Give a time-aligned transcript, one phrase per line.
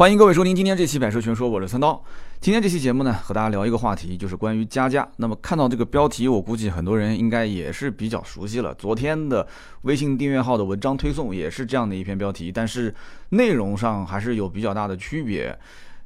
[0.00, 2.02] 欢迎各位收听今天这期《百车全说》，我是三刀。
[2.40, 5.06] 今天这期节目呢，和大家聊一个话题，就是关于加价。
[5.18, 8.72] 那么看到这个标题，我估计很多人应该也是比较熟悉了。
[8.76, 9.46] 昨天的
[9.82, 12.94] 微信订阅号的文章推送也是这样的一篇标题，但是
[13.28, 15.54] 内容上还是有比较大的区别。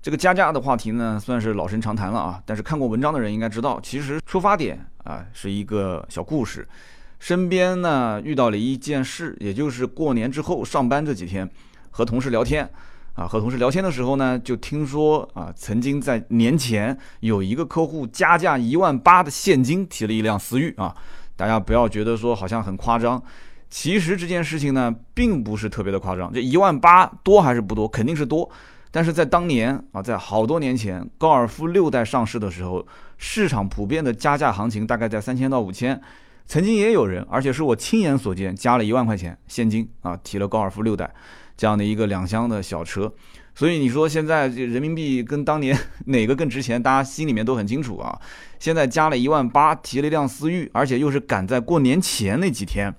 [0.02, 2.42] 这个加价的话题呢，算是老生常谈了啊。
[2.45, 6.66] 但是看过文章的人应该知道，其实出发点啊是一个小故事。
[7.20, 11.48] 身边呢遇到了一件事，也就是过年之后上班这几天，
[11.92, 12.68] 和同事聊天。
[13.14, 20.92] 啊，和同事聊天的时候呢，就听说啊，曾经在年前有一个客户加价一万八的现金提了一辆思域啊，
[21.36, 23.22] 大家不要觉得说好像很夸张，
[23.70, 28.50] 其实这件事情呢并不是特别的夸张，这一万八多还是不多，肯定是多，
[28.91, 32.84] 但是在当年啊，在好多年前高尔夫六代上市的时候，
[33.16, 36.00] 市场普遍的加价行情大概在三千到五千，
[36.46, 41.14] 曾经也有人，而且是我亲眼所见，加了一万块钱现金啊，提了高尔夫六代。
[41.56, 43.12] 这样的一个两厢的小车，
[43.54, 48.20] 所以你说现在人民币跟当年 哪个更值钱，大家心里面都很清楚啊。
[48.58, 52.92] 现在加了一万八，提了一辆思域，而且又是赶在过年前那几天，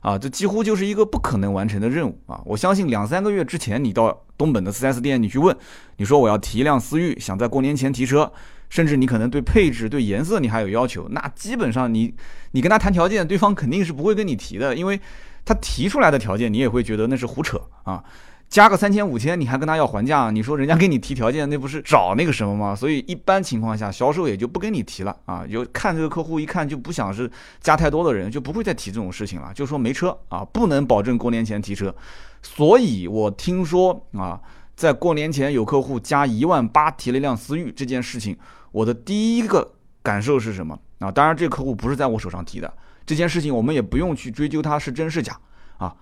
[0.00, 2.40] 啊，这几乎就是一个不可能完成的任务啊！
[2.44, 5.56] 我相信两三个月之前，你到东本的 4S 店，你去问，
[5.98, 8.32] 你说我要提一辆思域，想在过年前提车，
[8.68, 12.14] 甚至你可能对配置、对颜色你还有要求，那基本上你
[12.52, 15.00] 你跟他谈条件，对方肯定是不会跟你提的，因为。
[15.44, 18.02] 他提出来的条件，你也会觉得那是胡扯啊！
[18.48, 20.28] 加个三千五千，你还跟他要还价？
[20.32, 22.74] 你说人家给你提条件，那不是找那个什么吗？
[22.74, 25.46] 所以一般情况下，销售也就不跟你提了啊！
[25.46, 27.30] 就看这个客户一看就不想是
[27.60, 31.94] 加太多的人，就不会再提这种事情了，就说没车啊，不能保证过年前提车。
[32.42, 34.40] 所以我听说啊，
[34.74, 38.36] 在过年前有客户加一万八提了一辆思域这件事情，
[38.72, 41.08] 我的第一个感受是什么啊？
[41.08, 42.72] 当然，这客户不是在我手上提的。
[43.10, 45.36] 这件事情我们也不用去追究它是真是假
[45.78, 45.92] 啊！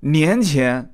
[0.00, 0.92] 年前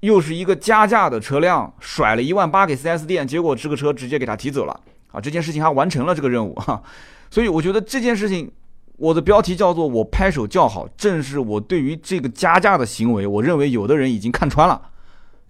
[0.00, 4.80] 又是一个加价的车辆，甩了一万八给 4S 店，结果这个车直接给他提走了
[5.12, 5.20] 啊！
[5.20, 6.82] 这件事情还完成了这个任务哈，
[7.30, 8.50] 所以我觉得这件事情，
[8.96, 14.80] 我的标题叫做“我拍手叫好”，正是我对于这个加价的行为，我认为有的人已经看穿了，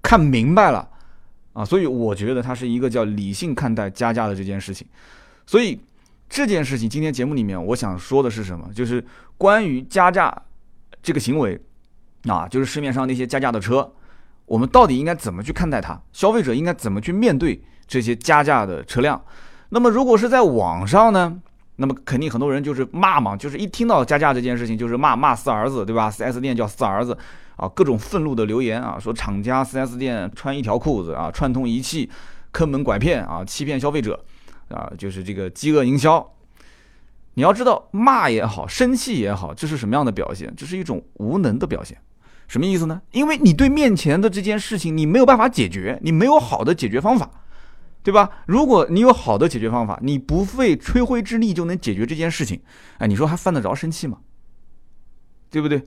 [0.03, 0.88] 看明白了
[1.53, 1.64] 啊！
[1.64, 4.84] 所以我觉得它是一个叫理性看待加价的这件事情，
[5.47, 5.78] 所以。
[6.30, 8.70] 这件事情，今天节目里面我想说的是什么？
[8.72, 9.04] 就是
[9.36, 10.32] 关于加价
[11.02, 11.60] 这个行为，
[12.28, 13.92] 啊，就是市面上那些加价的车，
[14.46, 16.00] 我们到底应该怎么去看待它？
[16.12, 19.20] 消费者应该怎么去面对这些加价的车辆？
[19.70, 21.36] 那么如果是在网上呢？
[21.76, 27.16] 那么肯定很多人就是骂嘛，就是一听到加价这件事情，就是骂骂四儿子，对吧？4S 店叫四儿子
[27.56, 32.08] 啊，各种愤怒的留言啊，说厂家 4S 店穿一条裤子啊，串通一气，
[32.52, 34.22] 坑蒙拐骗啊，欺骗消费者。
[34.70, 36.34] 啊，就是这个饥饿营销，
[37.34, 40.53] 你要知道，骂也好，生气也好，这是什么样的表现？
[40.56, 41.97] 这是一种无能的表现。
[42.48, 43.00] 什么意思呢？
[43.12, 47.31] 因为你对面前的这件事情，你没有办法解决，你没有好的解决方法，
[48.03, 48.28] 对吧？
[48.47, 52.60] 如果你有好的解决方法，你不费吹灰之力就能解决这件事情，
[52.98, 54.19] 哎，你说还犯得着生气吗？
[55.50, 55.87] 对不对？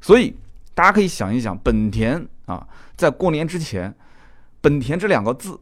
[0.00, 0.34] 所以
[0.74, 2.66] 大家可以想一想，本田啊，
[2.96, 3.94] 在过年之前，
[4.60, 5.60] 本田这两个字。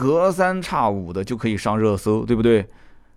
[0.00, 2.66] 隔三差五的就可以上热搜，对不对？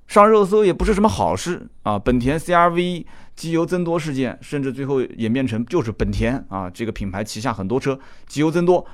[0.05, 1.97] 上热搜也不是什么好事啊！
[1.97, 3.05] 本田 CRV
[3.37, 8.85] 机油增多事件，甚至最后演变成就是本田啊这个品牌旗下很多车机油增多。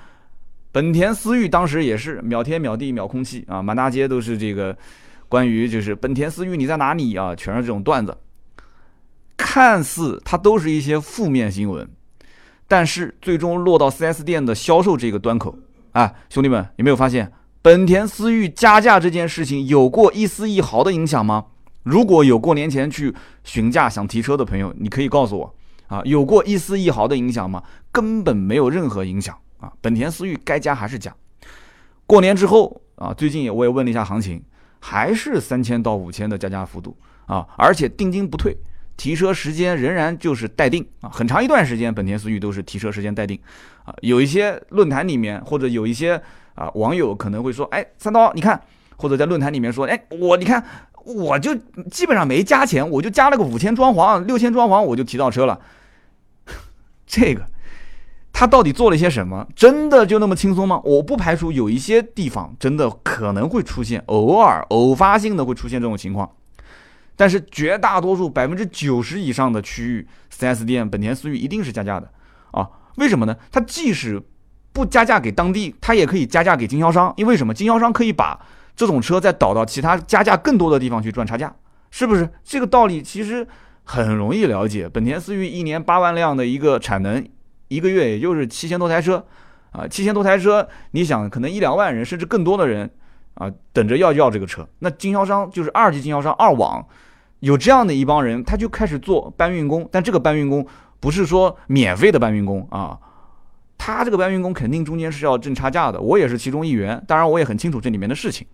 [0.71, 4.77] 本田思域当时也是秒天秒地秒空气啊，满大街都是这个
[5.27, 8.15] 关于就是本田思域你在哪里啊，全是这种段子。
[9.35, 11.89] 看似它都是一些负面新闻，
[12.67, 15.57] 但是最终落到 4S 店的销售这个端口
[15.93, 17.31] 啊，兄弟们有没有发现？
[17.61, 21.47] 本田思域加价这件事情有过一丝一毫的影响吗？
[21.83, 25.55] 如果有过年前去询价想提车的朋友，你可以告诉我
[25.87, 27.61] 啊，有过一丝一毫的影响吗？
[27.91, 29.73] 根本没有任何影响啊！
[29.81, 31.13] 本田思域该加还是加。
[32.07, 34.41] 过年之后啊，最近我也问了一下行情，
[34.79, 36.95] 还是三千到五千的加价幅度
[37.25, 38.55] 啊，而且定金不退，
[38.95, 43.37] 提车时间仍然就是待定啊，很长一段时间本田思域都是提车时间待定
[43.83, 43.93] 啊。
[44.01, 46.21] 有一些论坛里面或者有一些。
[46.59, 48.61] 啊，网友可能会说，哎，三刀，你看，
[48.97, 50.61] 或者在论坛里面说，哎，我你看，
[51.05, 51.55] 我就
[51.89, 55.57] 基本上没加钱，我就加了个五千装潢，六千装潢我就提到车了。
[57.07, 57.45] 这个
[58.33, 59.47] 他到底做了些什么？
[59.55, 60.81] 真的就那么轻松吗？
[60.83, 66.29] 我不排除有一些地方真的可能会出现，偶尔偶发性的会出现这种情况，
[67.15, 70.05] 但是绝大多数百分之九十以上的区域
[70.37, 72.11] ，4S 店本田思域一定是加价的
[72.51, 72.69] 啊？
[72.97, 73.33] 为什么呢？
[73.49, 74.21] 它即使
[74.71, 77.53] 不加价给当地，他也可以加价给经销商，因为什么？
[77.53, 78.39] 经销商可以把
[78.75, 81.53] 这种车再倒到其他加价更多的地方去赚差价，
[81.91, 82.29] 是不是？
[82.43, 83.45] 这个道理其实
[83.83, 84.87] 很容易了解。
[84.87, 87.27] 本田思域一年八万辆的一个产能，
[87.67, 89.25] 一个月也就是七千多台车，
[89.71, 92.89] 啊，七千多台车，你想可能一两万人甚至更多的人
[93.33, 94.67] 啊，等着要要这个车。
[94.79, 96.85] 那经销商就是二级经销商二网，
[97.39, 99.87] 有这样的一帮人，他就开始做搬运工。
[99.91, 100.65] 但这个搬运工
[100.99, 102.97] 不是说免费的搬运工啊，
[103.79, 105.99] 他这个搬运工肯定中间是要挣差价的。
[105.99, 108.45] 我也是其中一员，当然我也很清楚这里面的事情。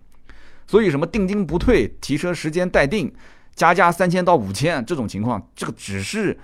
[0.66, 3.12] 所以什么定金不退、提车时间待定、
[3.54, 6.38] 加价三千到五千这种情况，这个只是。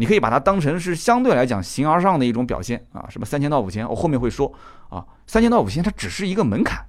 [0.00, 4.46] 你可以把它当成是相对来讲形而上的一种表现啊，什么三千到五千，我后面会说
[4.90, 6.86] 啊，三千到五千它只是一个门槛，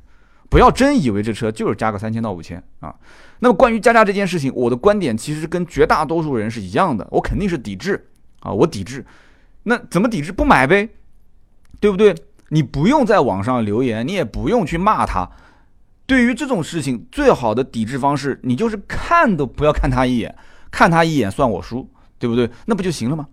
[0.48, 2.94] 不要真以为这车就是加个三千到五千啊。
[3.40, 8.07] 那么关于加价这件事情，我的观点其实跟绝大多数人是一样的，我肯定是抵制
[8.42, 9.04] 啊，我抵制。
[9.63, 10.31] 那怎么抵制？
[10.31, 10.88] 不买呗，
[11.80, 12.16] 对不对？
[12.50, 15.30] 你不用在网上留言，你也不用去骂他。
[16.06, 20.36] 对于这种事情，最好的抵制方式，你就是看都不要看他一眼，
[20.72, 21.90] 看他一眼算我输。
[22.22, 22.50] 对不对？
[22.66, 23.26] 那不就行了吗？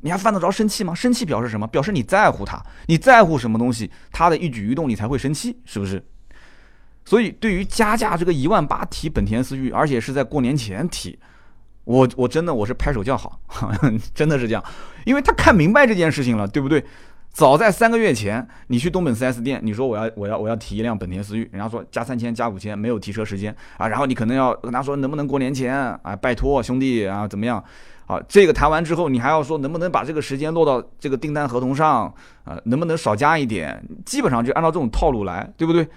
[0.00, 0.94] 你还犯得着生气吗？
[0.94, 1.66] 生气表示什么？
[1.66, 6.02] 表示你在乎他，你在乎什么东西，他的一举一动你才会生气，是不是？
[7.04, 11.18] 所以对于加价这个一万八提本田思域，而且是在过年前提，
[11.84, 13.38] 我我真的我是拍手叫好，
[14.14, 14.64] 真的是这样，
[15.04, 16.82] 因为他看明白这件事情了，对不对？
[17.32, 27.62] 早在三个月前，你去东本 4S 店，你说我要我要我要提一辆本田思域，人家说加三千加五千，没有提车时间啊，然后你可能要跟他说能不能过年前啊，拜托兄弟啊，怎么样？
[28.06, 32.12] 啊，这个谈完之后，你还要说能不能把这个时间落到这个订单合同上
[32.44, 32.60] 啊？
[32.64, 33.82] 能不能少加一点？
[34.04, 35.88] 基本上就按照这种套路来，对不对？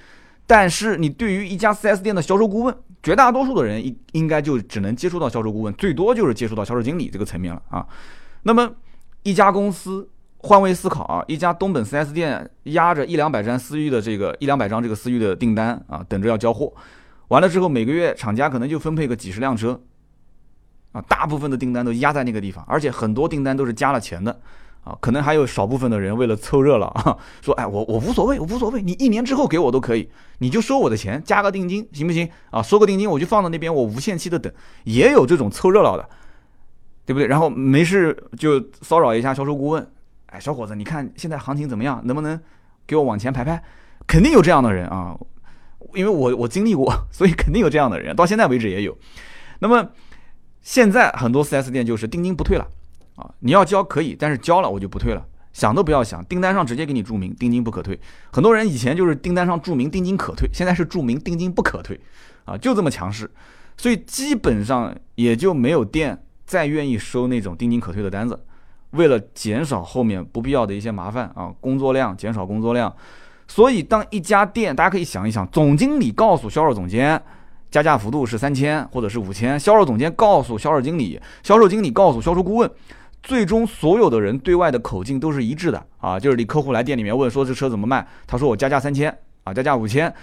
[0.48, 2.74] 但是你对于一家 4S 店的销售顾问，
[3.04, 7.86] 绝大多数的人应应该就只能接触到销售顾问，最多就是接触到销售经理这个层面了啊。
[8.44, 8.72] 那么
[9.24, 10.08] 一家公司
[10.46, 16.72] 换位思考啊，一家东本 4S 店压着一两百张思域的这个一两百张这个思域的订单啊，等着要交货，
[17.30, 19.82] 完了之后每个月厂家可能就分配个几十辆车。
[20.92, 24.40] 啊，大部分的订单都压在那个地方，而且很多订单都是加了钱的，
[24.86, 32.30] 啊，可能还有少部分的人为了凑热闹啊， 说，哎，我我无所谓，我无所谓，你一年之后给我都可以，你就收我的钱，加个定金行不行？
[32.50, 34.50] 啊，收个定金我就放到那边，我无限期的等，
[34.86, 36.08] 也有这种凑热闹的，
[37.06, 37.28] 对不对？
[37.28, 39.86] 然后没事就骚扰一下销售顾问，
[40.28, 42.02] 哎，小伙子，你看现在行情怎么样？
[42.06, 42.40] 能不能
[42.88, 43.62] 给我往前排排？
[44.08, 45.18] 肯定有这样的人啊，
[45.94, 48.98] 因为我我经历过， 所以肯定有这样的人，到现在为止也有。
[49.60, 49.92] 那么。
[50.68, 52.68] 现在很多 4S 店就是定金不退了，
[53.18, 55.24] 啊，你要交可以，但是交了我就不退了，
[55.54, 58.00] 想都不要想，订单上直接给你注明定金不可退。
[58.32, 62.00] 很多人以前就是订单上注明定金可退，现在是注明定金不可退，
[62.46, 63.30] 啊，就这么强势，
[63.78, 68.44] 所以基本上也就没有店再愿意收那种定金可退的单子，
[68.96, 72.94] 为了减少后面不必要的一些麻烦啊，工作量减少工作量，
[73.48, 77.22] 所以当一家店，大家可以想一想，总经理告诉销售总监。
[77.72, 82.72] 加价幅度是三千或者是五千，销售总监告诉销售经理，销售经理告诉销售顾问，
[83.22, 89.14] 最终所有的人对外的口径都是一致的啊，就是你客户来店里面问说这车怎么卖，他说我加价三千
[89.44, 90.14] 啊，加价五千，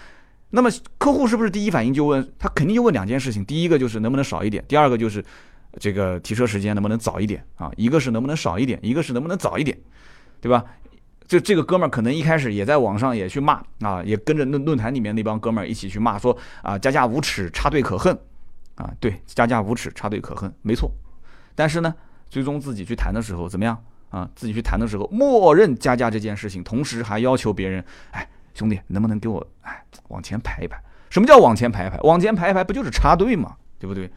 [0.48, 5.22] 那么客户是不是第一反应就问他肯定就问两件事情，第一个就是能不能少一点，第二个就是
[5.78, 9.76] 这个提车时间能不能早一点啊，一个是能不能少一点，一个是能不能早一点，
[10.40, 10.64] 对吧？
[11.26, 18.14] 就这个哥们儿可能一开始也在网上也去骂啊，也跟着论论坛里面那帮哥们儿一起去骂，说啊加价无耻，插队可恨，
[18.74, 20.90] 啊对，加价无耻，插队可恨，没错。
[21.54, 21.94] 但是呢，
[22.28, 24.28] 最终自己去谈的时候怎么样啊？
[24.34, 30.78] 自己去谈的时候，默认加价这件事情，同时还要求别人，哎兄弟，能不能给我哎往前排一排？
[31.08, 31.98] 什么叫往前排一排？
[32.00, 33.56] 往前排一排不就是插队吗？
[33.78, 34.10] 对不对？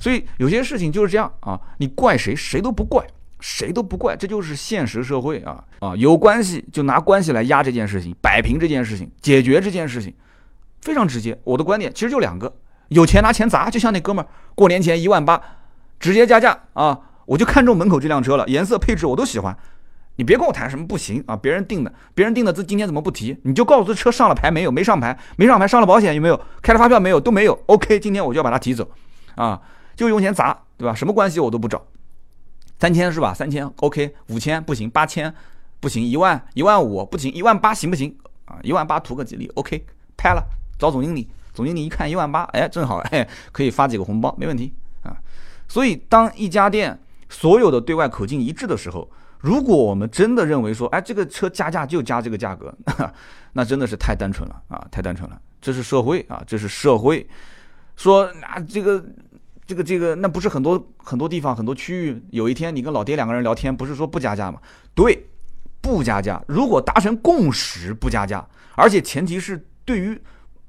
[0.00, 3.06] 所以有些事情就是这样啊，你怪谁，谁都不怪。
[3.42, 5.96] 谁都不怪，这就是现实社会啊啊！
[5.96, 10.12] 有关系就拿关系来压这件事情，摆平这件事情，解决这件事情，
[10.82, 11.40] 非常直接。
[11.44, 12.54] 我的观点其实就两个：
[12.88, 15.40] 有钱拿钱砸，就像那哥们儿过年前一万八，
[15.98, 17.00] 直接加价啊！
[17.24, 19.56] 我就看中门口这辆车了，颜色配置我都喜欢。
[20.16, 23.34] 你别跟我谈什么不行啊，别人定的，别人定的这今天怎么不提？
[23.44, 24.70] 你就告诉这车上了牌没有？
[24.70, 26.38] 没上牌，没上牌，上了保险有没有？
[26.60, 27.18] 开了发票没有？
[27.18, 27.58] 都没有。
[27.68, 28.86] OK，今天我就要把它提走，
[29.34, 29.58] 啊，
[30.00, 30.94] 就用钱砸，对吧？
[30.94, 31.84] 什么关系我都不找。
[32.78, 33.34] 三千是吧？
[33.34, 35.30] 三千 OK，五千不行，八千
[35.78, 38.16] 不行，一万一万五不行，一万八行不行
[38.46, 38.56] 啊？
[38.62, 39.84] 一万八图个吉利 OK，
[40.16, 40.42] 拍了
[40.78, 45.14] 找总经理，总经理一看一万八，哎，正好哎，可以发几个红包，没问题啊。
[45.68, 49.06] 所以当一家店所有的对外口径一致的时候，
[49.38, 52.74] 如果我们真的认为说，哎，这个车加价就加这个价格，
[53.52, 55.38] 那真的是太单纯了啊，太单纯了。
[55.60, 57.28] 这是社会啊，这是社会，
[57.96, 59.04] 说那这个。
[59.70, 64.60] 这个这个，那不是很多很多地方很多区域，有一天你跟老爹两个人聊天，不是说不加价吗？
[64.96, 65.28] 对，
[65.80, 66.42] 不加价。
[66.48, 70.20] 如果达成共识不加价，而且前提是对于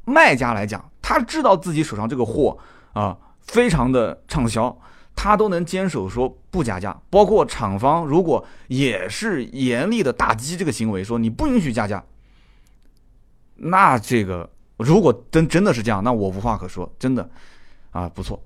[0.06, 2.56] 卖家来讲，他知道自己手上这个货
[2.94, 4.78] 啊非常的畅销，
[5.16, 12.04] 他都能坚守说不加价，包括厂方如果也是严厉的打击这个行为，说你不允许加价，
[13.56, 17.28] 那这个如果真真的是这样，那我无话可说，真的
[17.90, 18.40] 啊不错。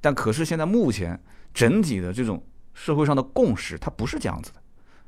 [0.00, 1.20] 但可是现在目前
[1.52, 2.42] 整体的这种
[2.74, 4.60] 社会上的共识，它不是这样子的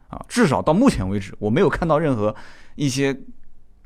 [0.08, 2.34] 啊，至少到目前为止，我没有看到任何
[2.75, 3.18] 一些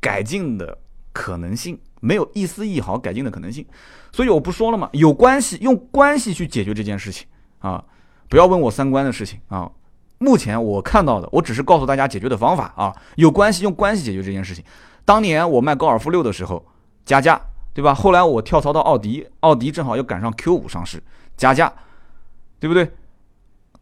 [0.01, 0.77] 改进的
[1.13, 3.65] 可能性，没有一丝一毫改进的可能性。
[4.13, 7.27] 所以我不说了嘛，有关系用关系去解决这件事情
[7.59, 7.85] 啊，
[8.29, 9.71] 不要问我三观的事情啊。
[10.19, 14.65] 目前我看到的，我只是告诉大家解决的方法啊，有关系用关系解决这件事情。
[15.05, 16.67] 当年我卖高尔夫六的时候
[17.05, 17.39] 加价，
[17.77, 17.93] 对吧？
[17.95, 21.03] 后来我跳槽到奥迪，奥迪正好又赶上 Q 五上市，
[21.37, 21.71] 加价，
[22.59, 22.91] 对不对？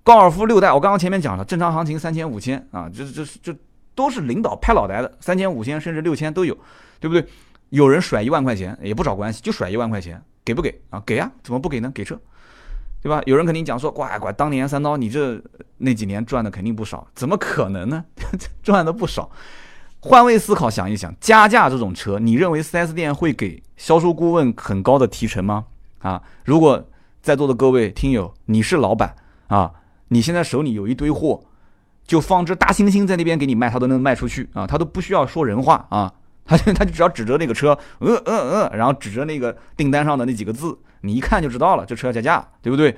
[0.03, 3.57] 高尔夫六代，我刚刚前面讲了，正常行情三千五千啊，这这这
[3.95, 6.59] 都是领导拍脑袋的，三千五千甚至六千都有，
[6.99, 7.25] 对不对？
[7.71, 11.01] 有人甩一万块钱也不找关系，就甩一万块钱，给不给啊？
[11.07, 11.89] 给啊，怎么不给呢？
[11.95, 12.19] 给车，
[13.01, 13.23] 对吧？
[13.27, 15.41] 有人肯定讲说，乖乖，当年三刀你这
[15.79, 18.05] 那几年赚的肯定不少，怎么可能呢？
[18.65, 19.31] 赚的不少。
[20.06, 25.64] 换位思考想一想，加价这种车，你认为 4S 店会给销售顾问很高的提成吗？
[26.00, 26.84] 啊，如果
[27.23, 29.73] 在座的各位听友，你是老板啊，
[30.08, 31.44] 你现在手里有一堆货，
[32.06, 36.12] 就放只大猩猩在那边给你卖，他都能卖出去啊，他都不需要说人话啊。
[36.44, 37.70] 他就他就只要指着那个车，
[38.00, 42.94] 呃呃呃，然后指着那个订单上的那几个字，你一看就知道了，这车要加价，对不对？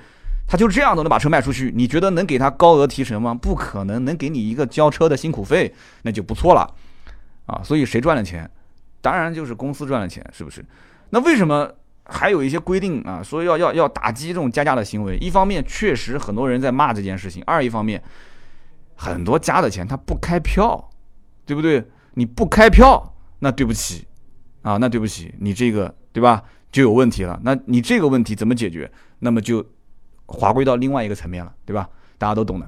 [0.49, 3.33] 他就这样都能把车卖出去，你觉得能给他高额提成吗？
[3.33, 5.73] 不可能，能给你一个交车的辛苦费，
[6.03, 6.75] 那就不错了，
[7.47, 8.49] 啊，所以谁赚了钱？
[9.01, 10.65] 当然就是公司赚了钱，是不是？
[11.11, 11.73] 那为什么
[12.05, 13.23] 还有一些规定啊？
[13.23, 15.17] 说要要要打击这种加价的行为？
[15.19, 18.03] 一方面确实很多人在骂这件事情，二一方面
[18.95, 20.91] 很多加的钱他不开票，
[21.45, 21.85] 对不对？
[22.15, 23.13] 你不开票。
[23.41, 24.07] 那对不起，
[24.63, 27.39] 啊，那对不起，你这个对吧就有问题了。
[27.45, 28.91] 那你这个问题怎么解决？
[29.19, 29.63] 那么就
[30.25, 31.87] 划归到另外一个层面了，对吧？
[32.17, 32.67] 大家都懂的。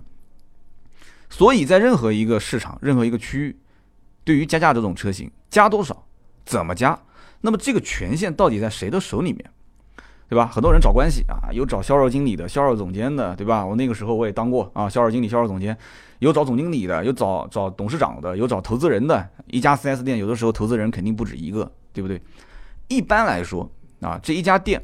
[1.31, 3.57] 所以在任何一个市场、任何一个区域，
[4.29, 6.05] 对于加价这种车型，加多少、
[6.45, 7.01] 怎么加，
[7.41, 9.43] 那么这个权限到底在谁的手里面？
[10.29, 10.47] 对吧？
[10.47, 13.65] 很多人找关系啊，有找销售经理的、销售总监的，对吧？
[13.65, 15.75] 我那个时候我也当过啊，销售经理、销售总监，
[16.19, 19.27] 有找总经理的，有找找董事长的，有找投资人的。
[19.47, 22.21] 一家 4S 店有的时候投资人肯定不止一个，对不对？
[22.89, 23.67] 一般来说
[24.03, 24.79] 啊，这一家店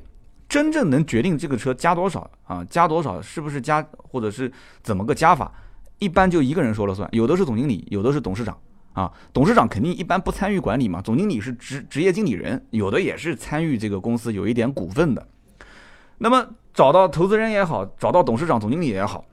[0.49, 4.51] 真正能决定这个车加多少啊，加多少是不是加，或者是
[4.83, 5.53] 怎么个加法，
[5.99, 7.07] 一般就一个人说了算。
[7.13, 8.57] 有的是总经理，有的是董事长
[8.95, 9.13] 啊。
[9.33, 15.29] 董事长肯定一般不参与管理嘛，总经理是职职业经理人，有的也是参与这个公司有一点股份的。
[16.17, 19.25] 那么找到投资人也好，找到董事长、总经理也好，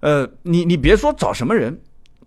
[0.00, 1.80] 呃，你你别说找什么人，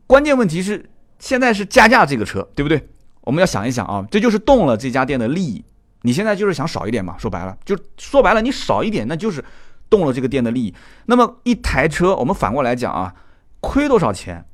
[0.08, 2.90] 关键问题是现在是加价这个车，对不对？
[3.22, 5.64] 我们要想一想啊，这就是动了这家店的利益。
[6.04, 7.18] 你现在就是想少一点嘛？
[7.18, 9.44] 说白了，就说白了，你少一点，那就是
[9.90, 10.74] 动了这个店的利益。
[11.08, 13.16] 那么一台车，我们反过来讲啊，
[13.60, 14.46] 亏多少钱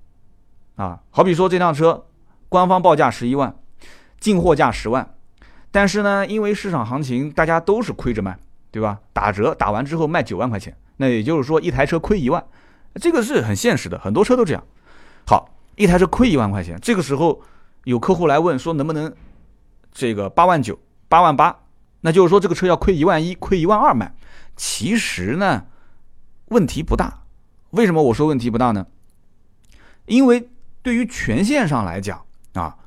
[0.75, 0.99] 啊？
[1.09, 2.05] 好比说这辆车
[2.49, 3.55] 官方报价十一万，
[4.19, 5.15] 进货价十万，
[5.71, 8.37] 但是呢，因为市场行情，大家都是亏着卖。
[8.73, 8.97] 对吧？
[9.11, 12.41] 打折打完之后卖九万块钱，那也就是说一台车亏一万，
[12.95, 14.63] 这个是很现实的，很多车都这样。
[15.27, 17.41] 好，一台车亏一万块钱，这个时候
[17.83, 19.13] 有客户来问说能不能
[19.91, 21.53] 这个八万九、八万八，
[21.99, 24.15] 那就是说这个车要亏一万一、亏一万二卖。
[24.55, 25.65] 其实呢，
[26.45, 27.23] 问题不大。
[27.71, 28.87] 为什么我说问题不大呢？
[30.05, 30.47] 因为
[30.81, 32.23] 对于权限上来讲
[32.53, 32.77] 啊。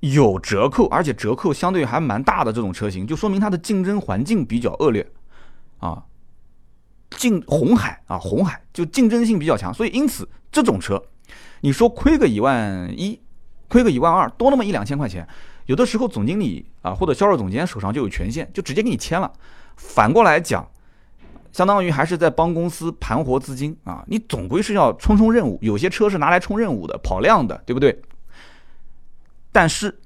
[0.00, 5.10] 有折扣，而且折扣相对还蛮大的这种车型，就说明它的竞争环境比较恶劣，
[5.78, 6.04] 啊，
[7.16, 11.02] 竞红海啊，红海就竞争性比较强，所以因此这种车，
[11.62, 13.18] 你说亏个一万一，
[13.68, 15.26] 亏个一万二，多那么一两千块钱，
[15.64, 19.32] 有的时候总经理啊或者销售总监手上就有权限，就直接给你签了。
[19.78, 20.68] 反过来讲，
[21.54, 27.96] 相当于还是在帮公司盘活资金啊，你总归是要冲冲任务，有些车是拿来冲任务的，跑量的，对不对？
[29.52, 29.96] 但是，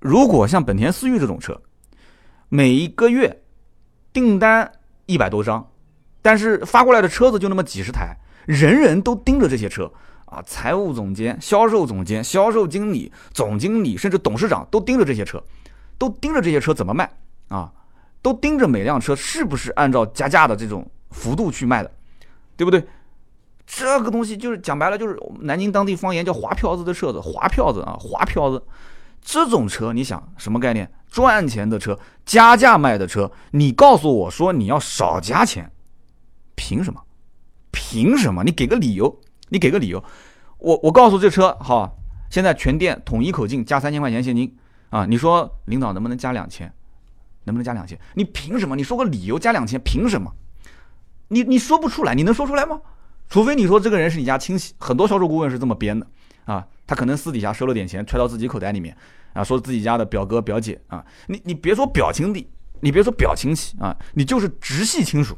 [0.00, 1.60] 如果像本田思域这种车，
[2.48, 3.42] 每一个月
[4.14, 4.72] 订单
[5.04, 5.68] 一百多张，
[6.22, 9.92] 但是发过来的车子就那么几十台，人人都盯着这些车
[10.24, 15.38] 啊，财务总监、销售总监、销售经理、总经理，甚至董事长都盯着这些车，
[15.98, 17.10] 都盯着这些车怎么卖
[17.48, 17.70] 啊，
[18.26, 21.88] 都盯着每辆车是不是按照加价的这种幅度去卖的，
[22.56, 22.84] 对不对？
[23.64, 28.60] 这个东西就是讲白了，就是南京当地方言叫“划票子”的车子，划票子啊，划票子。
[29.22, 30.90] 这种车，你想什么概念？
[31.08, 35.70] 赚钱的车，加价卖的车，你告诉我说你要少加钱，
[36.56, 37.00] 凭什么？
[37.70, 38.42] 凭什么？
[38.42, 40.02] 你给个理由，你给个理由。
[40.58, 41.88] 我我告诉这车，哈，
[42.28, 44.52] 现在全店统一口径加三千块钱现金
[44.90, 45.06] 啊！
[45.06, 46.72] 你说领导能不能加两千？
[47.46, 47.98] 能不能加两千？
[48.14, 48.76] 你凭什么？
[48.76, 50.30] 你说个理由加两千，凭什么？
[51.28, 52.80] 你你说不出来，你能说出来吗？
[53.28, 56.06] 除非你说这个人是你家亲戚，很多销售顾问是这么编的
[56.44, 58.96] 啊，他可能私底下收了点钱，揣到自己口袋里面
[59.32, 62.48] 啊，说自己家的表哥表姐啊，你你别说表亲弟，
[62.80, 65.36] 你别说表亲戚啊，你就是直系亲属，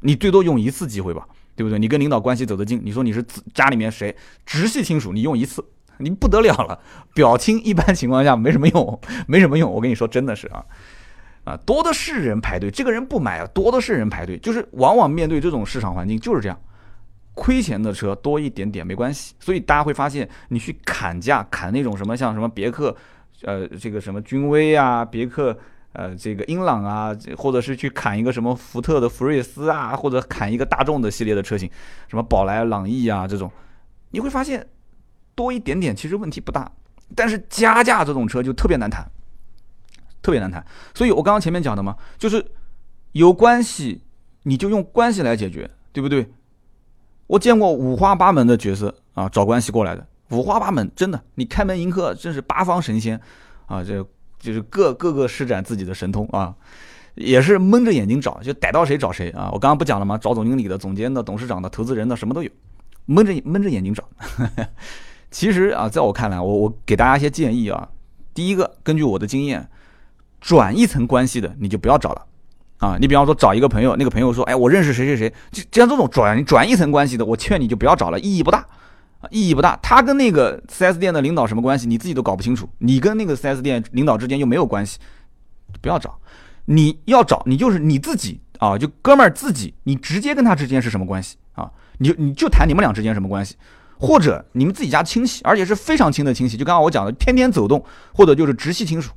[0.00, 1.26] 你最多用一次机会吧，
[1.56, 1.78] 对不对？
[1.78, 4.14] 你跟领导关系走得近，你说你是家里面谁
[4.46, 5.64] 直系亲属，你用一次，
[5.98, 6.78] 你不得了了。
[7.14, 9.68] 表亲一般情况下没什么用，没什么用。
[9.72, 10.64] 我跟你说，真的是啊
[11.48, 16.60] 啊，多的是人排队，这个人不买啊，多的是人排队，就是往往面对这种市场环境就是这样。
[17.34, 22.94] 亏钱的车多一点点没关系，所以大家会发现，你去砍价砍那种什么像什么别克，
[23.42, 25.56] 呃，这个什么君威啊，别克，
[25.92, 31.70] 呃，这个英朗啊，或者是去砍一个什么福特的福睿斯啊，或者砍一个大众的系列的车型，
[32.08, 33.48] 什么宝来、朗逸啊这种，
[34.10, 34.66] 你会发现
[35.36, 36.68] 多一点点其实问题不大，
[37.14, 39.08] 但是加价这种车就特别难谈，
[40.22, 40.64] 特别难谈。
[40.94, 42.44] 所以我刚刚前面讲的嘛，就是
[43.12, 44.00] 有关系
[44.42, 46.26] 你就用关系来解决，对不对？
[47.26, 53.20] 我见过五花八门的角色啊，找关系过来的，五花八门，真的，你开门迎客真是八方神仙
[53.66, 54.02] 啊，这
[54.38, 56.54] 就是各各个施展自己的神通啊，
[57.16, 59.50] 也是蒙着眼睛找，就逮到谁找谁啊。
[59.52, 60.16] 我刚刚不讲了吗？
[60.16, 62.50] 找总经理的、总监的、董事长的、投资人的，什么都有，
[63.04, 64.08] 蒙着蒙着眼睛找。
[65.30, 67.86] 其实啊，在我看来，我我给大家一些建议啊，
[68.32, 69.68] 第一个，根据我的经验，
[70.40, 72.24] 转一层关系的你就不要找了。
[72.78, 78.58] 啊，你比方说找一个朋友，那个朋友说，哎，我认识谁谁谁，就就像这种转转一层关系的，我劝你就不要找了，意义不大，
[79.20, 79.76] 啊，意义不大。
[79.82, 85.00] 他跟那个 4S 店的领导什么关系，你自己都搞不清楚，你跟那个 4S 店领导之间又没有关系，
[85.80, 86.20] 不要找。
[86.66, 91.68] 你要找，你就是你自己啊，就哥们儿自己，你直接跟他之间是什么关系啊？
[91.98, 93.56] 你你就谈你们俩之间什么关系，
[93.98, 99.10] 或者你们自己家亲戚，而且是非常亲的亲戚，就刚刚我讲的，天天走动，或者就是直系亲属。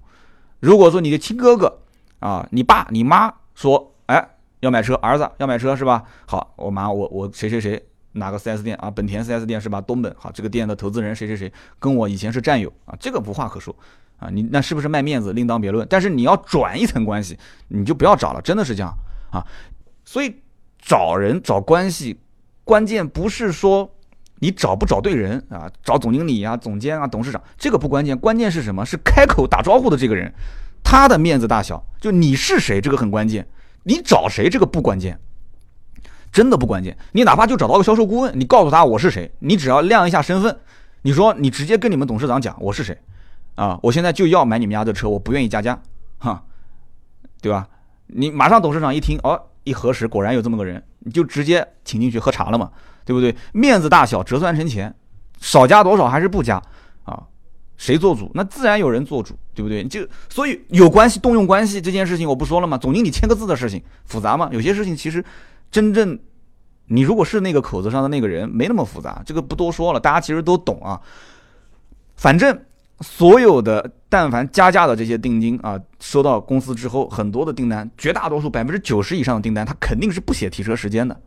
[0.61, 1.81] 如果说你的亲哥哥
[2.19, 3.33] 啊，你爸你妈。
[3.53, 4.29] 说，哎，
[4.61, 6.03] 要买车，儿子要买车是吧？
[6.25, 8.89] 好，我妈，我我谁谁谁哪个 4S 店啊？
[8.89, 9.79] 本田 4S 店是吧？
[9.81, 13.75] 东本，好，这个店的投资人谁谁谁跟我以前是战友啊，这个无话可说
[14.17, 14.29] 啊。
[14.31, 15.85] 你那是不是卖面子另当别论？
[15.89, 18.91] 但是你要转一层关系，你就不要找了，真的是这样
[19.29, 19.45] 啊。
[20.05, 20.41] 所以
[20.79, 22.17] 找人找关系，
[22.63, 23.93] 关键不是说
[24.41, 28.83] 你找不找对人啊，找总经理啊、总监啊、董事长，这个不关键，关键是什么？
[28.83, 30.33] 是开口打招呼的这个人。
[30.83, 33.47] 他的面子大小，就你是谁，这个很关键。
[33.83, 35.19] 你找谁，这个不关键，
[36.31, 36.97] 真的不关键。
[37.11, 40.59] 你哪怕就找到个销售顾问，你告诉他我是谁，你只要亮一下身份，
[41.03, 42.97] 你说你直接跟你们董事长讲我是谁，
[43.55, 45.79] 啊，我现在就要买你们家的车，我不愿意加价，
[46.17, 46.43] 哈，
[47.41, 47.67] 对吧？
[48.07, 52.71] 你马上董事长一听，哦，一核实，果然有这么个人，你就直接请进去喝茶了嘛，
[53.11, 53.35] 对不对？
[53.51, 54.93] 面子大小折算成钱，
[55.39, 56.61] 少加多少还是不加
[57.03, 57.21] 啊？
[57.77, 59.83] 谁做主，那自然有人做主，对不对？
[59.85, 62.77] 就所以有关系动用关系这件事情，我不说了吗？
[62.77, 64.49] 总经理签个字的事情复杂吗？
[64.51, 65.23] 有些事情其实
[65.69, 66.17] 真正
[66.85, 69.21] 你如果是那个口子上的那个人，没那么复杂。
[69.25, 71.01] 这个不多说了，大家其实都懂啊。
[72.15, 72.57] 反正
[72.99, 81.19] 所有的但凡加价的这些定金啊，收到公司之后，很多的订单，绝大多数百分之九十以上的订单，他肯定是不写提车时间的，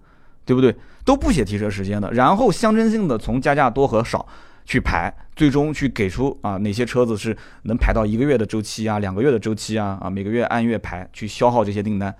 [0.45, 0.75] 对不对？
[1.05, 4.27] 都不写提车时间的，然后象征性的从加价多和少。
[4.67, 12.17] 去排，最终去给出啊哪些车子是能排到一个月的周期啊，两个月的周期啊，啊每个月按月排去消耗这些订单，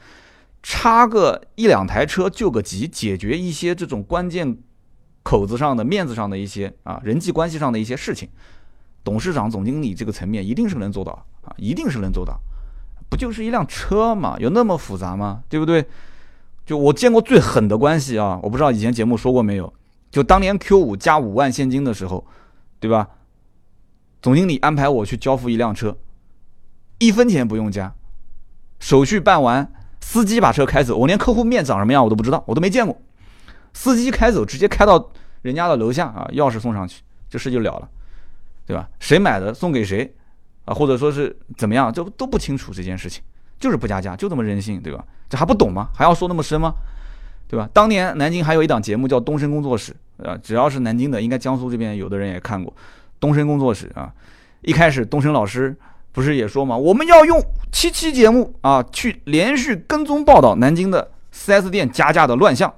[0.63, 4.59] 差个一两台车救个急，解决一些这种关键
[5.23, 8.29] 口子上的面子上的一些啊人际关系上的一些事情，
[9.03, 12.39] 董事长、总经理这个层面一定是能做到啊，一定是能做到，
[13.09, 15.43] 不就是一辆车嘛，有那么复杂吗？
[15.49, 15.83] 对不对？
[16.65, 19.73] 就我见过最狠的关系啊，我不知道以前节目说过没有。
[20.11, 22.25] 就当年 Q 五加五万现金的时候，
[22.79, 23.09] 对吧？
[24.23, 25.99] 总经理安排我去交付一辆车，
[26.99, 27.93] 一分钱不用加，
[28.79, 32.97] 手续办完，司机把车开走，我连客户面长什么样我都不知道，我都没见过。
[33.73, 35.11] 司机开走，直接开到
[35.43, 37.89] 人家的楼下啊，钥匙送上去，这事就了了，
[38.65, 38.89] 对吧？
[39.01, 40.15] 谁买的送给谁
[40.65, 40.73] 啊？
[40.73, 43.23] 或者说是怎么样，就都不清楚这件事情，
[43.59, 45.05] 就是不加价，就这么任性，对吧？
[45.29, 45.89] 这还不懂吗？
[45.95, 46.75] 还要说那么深吗？
[47.47, 47.69] 对吧？
[47.73, 49.95] 当年南京还有一档节目叫《东升工作室》，
[50.29, 52.73] 啊，只要是南京的，应该江苏这边有的人也看过
[53.21, 54.13] 《东升工作室》啊。
[54.63, 55.77] 一开始东升老师
[56.11, 62.73] 不是也说嘛，我们要用七期节目啊，去连续跟踪报道南京的 4S 店加价的乱象。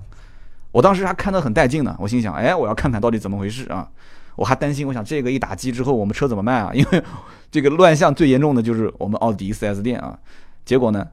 [0.73, 3.89] 我当时还看得很带劲呢，我心想，哎，我要看看到底怎么回事啊！
[4.35, 6.71] 我还担心，我想这个一打击之后，我们车怎么卖啊？
[6.75, 7.03] 因为
[7.51, 10.19] 这个乱象最严重的就是我们奥迪 4S 店啊。
[10.67, 11.07] 结果呢？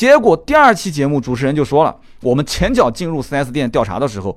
[0.00, 4.34] 结果第二期节目主持人就说了，我们前脚进入 4S 店调查的时候，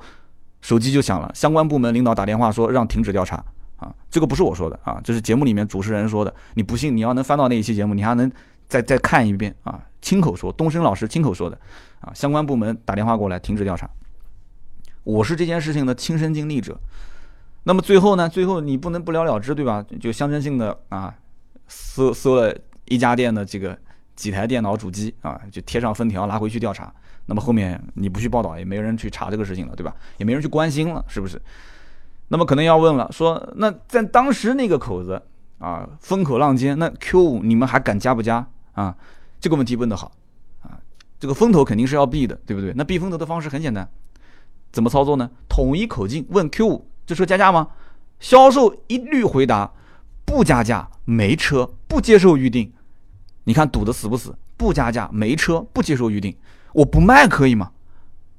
[0.59, 3.37] 手机就响了，相关部门领导打电话说让停止调查
[3.77, 6.35] 啊，这个不是我说的啊，这是节目里面主持人说的。
[6.55, 8.29] 你不信，你要能翻到那一期节目，你还能
[8.67, 11.57] 再再看一遍啊，亲口说，东升老师亲口说的，
[12.01, 13.89] 啊，相关部门打电话过来停止调查。
[15.05, 16.77] 我是这件事情的亲身经历者。
[17.63, 18.27] 那么最后呢？
[18.27, 19.85] 最后你不能不了了之，对吧？
[20.01, 21.15] 就象征性的啊，
[21.69, 22.53] 搜搜了
[22.89, 23.77] 一家店的这个
[24.15, 26.93] 几台电脑主机啊，就贴上封条拿回去调查。
[27.25, 29.95] 那么后面你不去报道，也没人去查这个事情了，对吧？
[30.17, 31.41] 也没人去关心了，是不是？
[32.27, 35.21] 那么可能要问了，说那在当时那个口子
[35.59, 38.95] 啊，风口浪尖，那 Q 五你们还敢加不加啊？
[39.39, 40.11] 这个问题问得好
[40.61, 40.79] 啊，
[41.19, 42.73] 这个风头肯定是要避的，对不对？
[42.75, 43.87] 那避风头的方式很简单，
[44.71, 45.29] 怎么操作呢？
[45.47, 46.87] 统一口径问 Q 五。
[47.05, 47.67] 这车加价吗？
[48.21, 49.69] 销售一律回答
[50.23, 52.71] 不加价，没车不接受预定。
[53.43, 54.35] 你看堵的死不死？
[54.57, 56.35] 不加价，没车不接受预定。
[56.73, 57.71] 我不卖可以吗？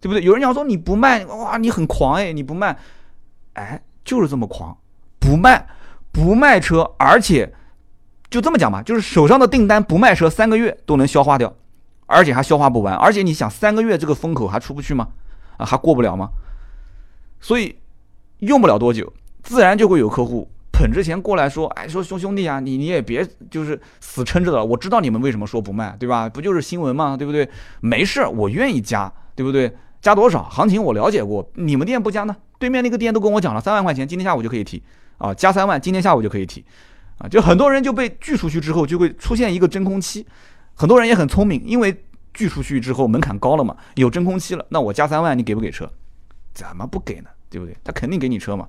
[0.00, 0.22] 对不对？
[0.22, 2.32] 有人讲说你不卖，哇，你很狂哎！
[2.32, 2.76] 你不卖，
[3.54, 4.76] 哎，就是这么狂，
[5.18, 5.66] 不卖，
[6.12, 7.52] 不卖车，而且
[8.30, 11.54] 就这么讲吧，就是手上的订单不卖车，三个月都能消化掉，
[12.06, 12.94] 而且还消化不完。
[12.94, 15.08] 而且你想，三个月这个风口还出不去吗？
[15.56, 16.30] 啊，还过不了吗？
[17.40, 17.76] 所以。
[18.40, 19.10] 用不了多久，
[19.42, 24.64] 自然就会有客户捧着钱过来说：“哎，说兄兄弟啊，你你也别就是死撑着了。
[24.64, 26.28] 我知道你们为什么说不卖，对吧？
[26.28, 27.16] 不就是新闻吗？
[27.16, 27.48] 对不对？
[27.80, 29.72] 没事，我愿意加，对不对？
[30.02, 30.42] 加多少？
[30.42, 32.36] 行情我了解过，你们店不加呢？
[32.58, 34.82] 对面那个店都跟我讲了，三万块钱，今天下午就可以提
[35.18, 36.64] 啊，加三万，今天下午就可以提
[37.18, 37.28] 啊。
[37.28, 40.26] 就很多人就被拒出去之后，就会出现一个真空期。
[40.74, 45.88] 很多人也很聪明，因为拒出去之后门槛高了嘛，有真空期了，那我加三万，你给不给车？
[46.52, 47.76] 怎么不给呢？”对不对？
[47.84, 48.66] 他肯定给你车嘛。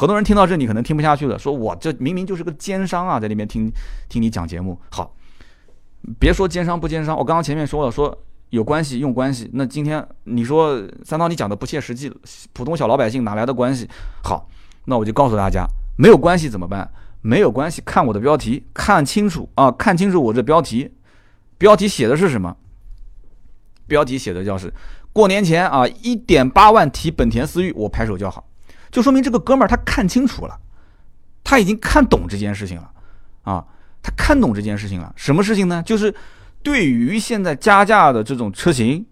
[0.00, 3.70] 很多人听到这里可能听不下去了，说我这明明就是个奸商啊，在那边听
[4.08, 4.80] 听你讲节目。
[4.90, 5.14] 好，
[6.18, 8.16] 别说奸商不奸商，我刚刚前面说了，说
[8.48, 9.50] 有关系用关系。
[9.52, 12.10] 那今天你说三刀你讲的不切实际，
[12.54, 13.86] 普通小老百姓哪来的关系？
[14.24, 14.48] 好，
[14.86, 15.66] 那我就告诉大家，
[15.98, 16.90] 没有关系怎么办？
[17.20, 20.94] 没有关系，看我的标题，看清楚啊，看清楚我这标题，
[21.58, 22.56] 标题写的是什么？
[23.86, 24.72] 标题写的叫是。
[25.12, 28.46] 过年前啊，一点八万提本田思域，我拍手叫好，
[28.90, 30.58] 就说明这个哥们儿他看清楚了，
[31.44, 32.90] 他已经看懂这件事情了，
[33.42, 33.64] 啊，
[34.02, 35.12] 他看懂这件事情了。
[35.16, 35.82] 什么事情呢？
[35.82, 36.14] 就是
[36.62, 39.06] 对于现在加价的这种车型，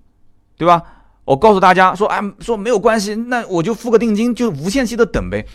[0.57, 0.83] 对吧？
[1.25, 5.47] 我告诉大家说，哎，说没有关系，那我就付个定金，就无限期的等呗。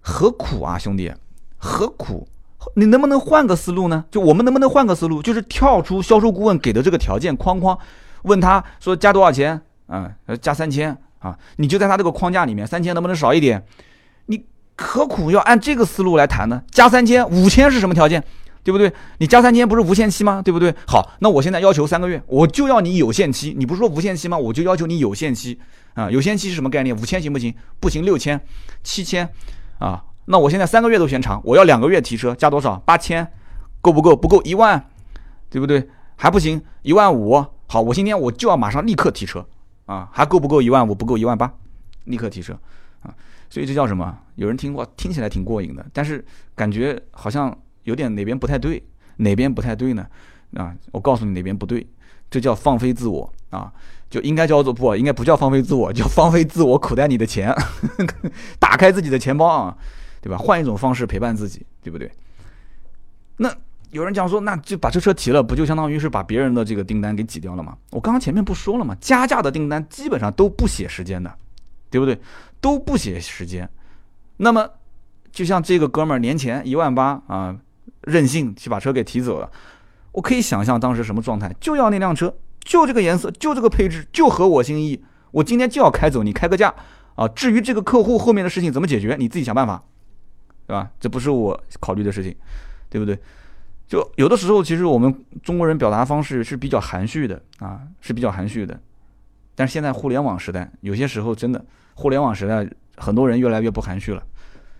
[0.00, 1.12] 何苦啊，兄弟，
[1.56, 2.28] 何苦？
[2.76, 4.04] 你能不能换个思路呢？
[4.10, 7.78] 就我们能不能换个思路，就是跳出销售顾问给的这个条件框框？
[8.22, 9.60] 问他说加多少钱？
[9.88, 11.36] 嗯，加三千啊！
[11.56, 13.64] 你就在他这个框架里面，三千能不能少一点？
[14.26, 14.44] 你
[14.76, 16.62] 何苦要按这个思路来谈呢？
[16.70, 18.22] 加三千，五千是什么条件？
[18.62, 18.92] 对不对？
[19.18, 20.42] 你加三千不是无限期吗？
[20.42, 20.74] 对不对？
[20.86, 23.54] 好，那我现在要求三个月，我就要你有限期。
[23.56, 24.36] 你不是说无限期吗？
[24.36, 25.58] 我就要求你有限期
[25.94, 26.10] 啊！
[26.10, 26.94] 有限期是什么概念？
[26.94, 27.54] 五千行不行？
[27.80, 28.40] 不行，六千、
[28.82, 29.28] 七千
[29.78, 30.04] 啊！
[30.26, 32.76] 那我现在三个月都嫌长，我要两个月提车，加多少？
[32.86, 33.26] 八千，
[33.82, 34.16] 够不够？
[34.16, 34.86] 不够，一万，
[35.50, 35.88] 对不对？
[36.16, 37.44] 还不行，一万五。
[37.66, 39.44] 好，我今天我就要马上立刻提车，
[39.86, 40.94] 啊，还够不够一万五？
[40.94, 41.52] 不够一万八，
[42.04, 42.58] 立刻提车，
[43.02, 43.14] 啊，
[43.50, 44.18] 所以这叫什么？
[44.36, 48.82] 有人听过，听起来挺过瘾的，但是感觉好像有点哪边不太对，
[49.16, 50.06] 哪边不太对呢？
[50.54, 51.86] 啊，我告诉你哪边不对，
[52.30, 53.72] 这叫放飞自我啊，
[54.08, 57.54] 就应该叫做不，应该不叫放飞自我，叫放飞自我口袋里的钱，
[58.58, 59.76] 打开自己的钱包啊，
[60.20, 60.38] 对吧？
[60.38, 62.10] 换一种方式陪伴自己，对不对？
[63.36, 63.54] 那。
[63.94, 67.76] 有人讲说，那就把这车提了，不就相当于是把别人的这个订单给挤掉了吗？
[67.92, 68.96] 我刚刚前面不说了吗？
[69.00, 71.32] 加价的订单基本上都不写时间的，
[71.90, 72.18] 对不对？
[72.60, 73.70] 都不写时间。
[74.38, 74.68] 那么，
[75.30, 77.56] 就像这个哥们儿年前一万八啊，
[78.00, 79.48] 任性去把车给提走了。
[80.10, 85.04] 我可以想象当时什么状态，就要那辆车，就这个颜色，就这个配置，就合我心意。
[85.30, 86.74] 我今天就要开走，你开个价
[87.14, 87.28] 啊。
[87.28, 89.84] 至于这个客户后面的事情怎么解决，你自己想办法，
[90.66, 90.90] 对吧？
[90.98, 92.34] 这不是我考虑的事情，
[92.90, 93.16] 对不对？
[93.86, 98.78] 就有的时候，其实我们中国人表达方式是比较含蓄的啊，是比较含蓄的。
[99.54, 102.66] 但是现在互联网时代，有些时候真的，互联网时代
[102.96, 104.22] 很多人越来越不含蓄了。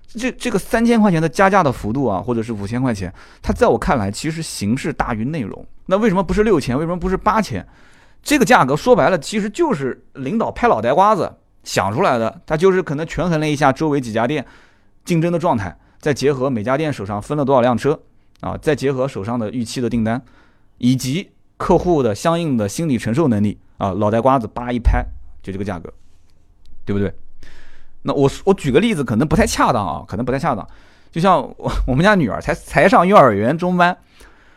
[0.06, 3.12] 这这个三千块钱的加价的幅度啊，或者是五千块钱，
[3.42, 5.64] 它在我看来其实形式大于内容。
[5.86, 6.76] 那为什么不是六千？
[6.76, 7.66] 为什么不是八千？
[8.22, 11.30] 这个价格说白了，其实就是领导拍脑袋瓜子
[11.62, 12.40] 想出来的。
[12.46, 14.44] 他就是可能权衡了一下周围几家店
[15.04, 18.00] 竞争的状态，再结合每家店手上分了多少辆车。
[18.40, 20.20] 啊，再结合手上的预期的订单，
[20.78, 25.04] 以及客户的相应的心理承受能力啊，脑袋瓜子叭一拍，
[25.42, 25.92] 就这个价格，
[26.84, 27.12] 对不对？
[28.02, 30.66] 那我我举个例子，可能不太恰当啊，可能不太恰当。
[31.10, 33.96] 就像我我们家女儿才才上幼儿园中班，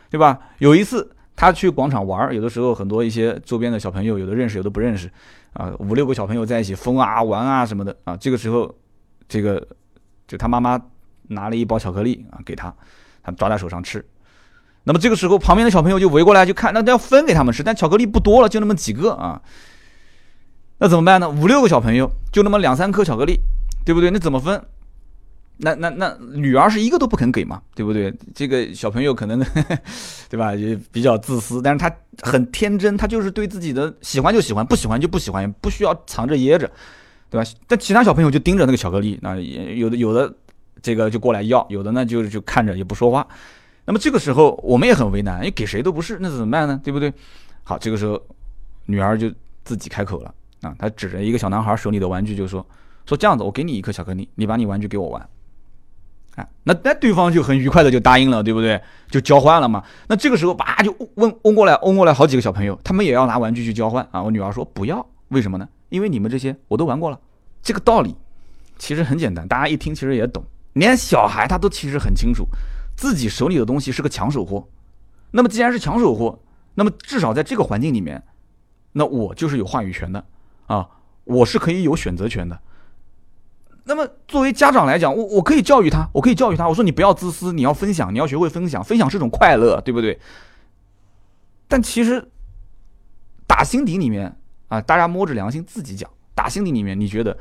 [0.10, 0.38] 对吧？
[0.58, 5.10] 有一次她去广场玩，有的时候很多一些周边的小朋友，有的认识，有的不认识，
[5.54, 8.76] 啊，五六个小朋友在一起疯啊玩啊什么的啊，这个时候，
[9.30, 9.66] 这个
[10.28, 10.82] 就她妈妈
[11.28, 12.74] 拿了一包巧克力啊给她
[13.36, 14.04] 抓在手上吃，
[14.84, 19.42] 那么这个时候，旁边的小朋友就围过来就看，那要分给他们吃，但巧克力不多了，就那么几个啊。
[20.80, 21.30] 那怎么办呢？
[21.30, 23.40] 五六个小朋友就那么两三颗巧克力，
[23.84, 24.12] 对不对？
[24.12, 24.62] 那怎么分？
[25.60, 28.14] 那那那女儿是一个都不肯给嘛，对不对？
[28.36, 29.44] 这个小朋友可能，
[30.30, 30.54] 对吧？
[30.54, 36.70] 也比较自私，但是他很天真，他就是对自己的喜欢就喜欢，不喜欢就不喜欢，不需要藏着掖着，
[37.32, 37.50] 对吧？
[37.66, 40.32] 但其他小朋友就盯着那个巧克力，那有的有的
[40.82, 43.28] 这个就过来要，有的呢就就看着也不说话。
[43.86, 46.80] 那么这个时候我们也很为难，因为给谁都不是，那怎么办呢？
[46.84, 47.14] 对不对？
[47.64, 48.22] 好，这个时候
[48.86, 49.32] 女儿就
[49.64, 52.66] 自己开口了啊，她指着一个小男孩手里的玩具就说
[53.06, 55.22] ：“说这样子，我给你一颗巧克力，你把你玩具给我玩。”
[56.36, 58.80] 啊，那那对方就很愉快的就答应了，对不对？
[59.10, 59.84] 就交换了嘛。
[60.08, 64.22] 那这个时候吧，就问问过来，嗡过来好几个小朋友，他们也要拿玩具去交换啊。
[64.22, 65.68] 我女儿说不要，为什么呢？
[65.90, 67.20] 因为你们这些我都玩过了。
[67.64, 68.16] 这个道理
[68.78, 70.44] 其实很简单，大家一听其实也懂，
[70.80, 72.48] 连小孩他都其实很清楚。
[72.96, 74.68] 自己手里的东西是个抢手货，
[75.32, 76.40] 那么既然是抢手货，
[76.74, 78.24] 那么至少在这个环境里面，
[78.94, 80.26] 那我就是有话语权的
[80.66, 80.90] 啊，
[81.26, 82.60] 我是可以有选择权的。
[83.84, 90.20] 那么作为家长来讲，我我可以教育他，我可以教育他，我说你不要自私，你要分享，你要学会分享，分享是种快乐，对不对？
[91.68, 92.32] 但其实
[93.46, 94.36] 打心底里面
[94.70, 97.38] 啊，大家摸着良心自己讲，打心底里面你觉得，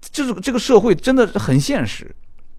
[0.00, 2.14] 就是这个社会真的很现实。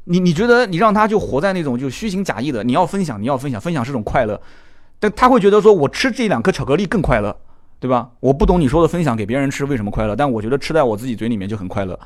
[0.05, 4.41] 你你觉得你让他就活在那种就虚情假意的，你要分享，你要分享，分享是种快乐，
[4.99, 7.35] 但他会觉得说我吃这两颗巧克力更快乐，
[7.79, 8.11] 对吧？
[8.21, 11.99] 我不懂你说的分享给别人吃为什么快乐，但我觉得吃在我自己嘴里面就很快乐，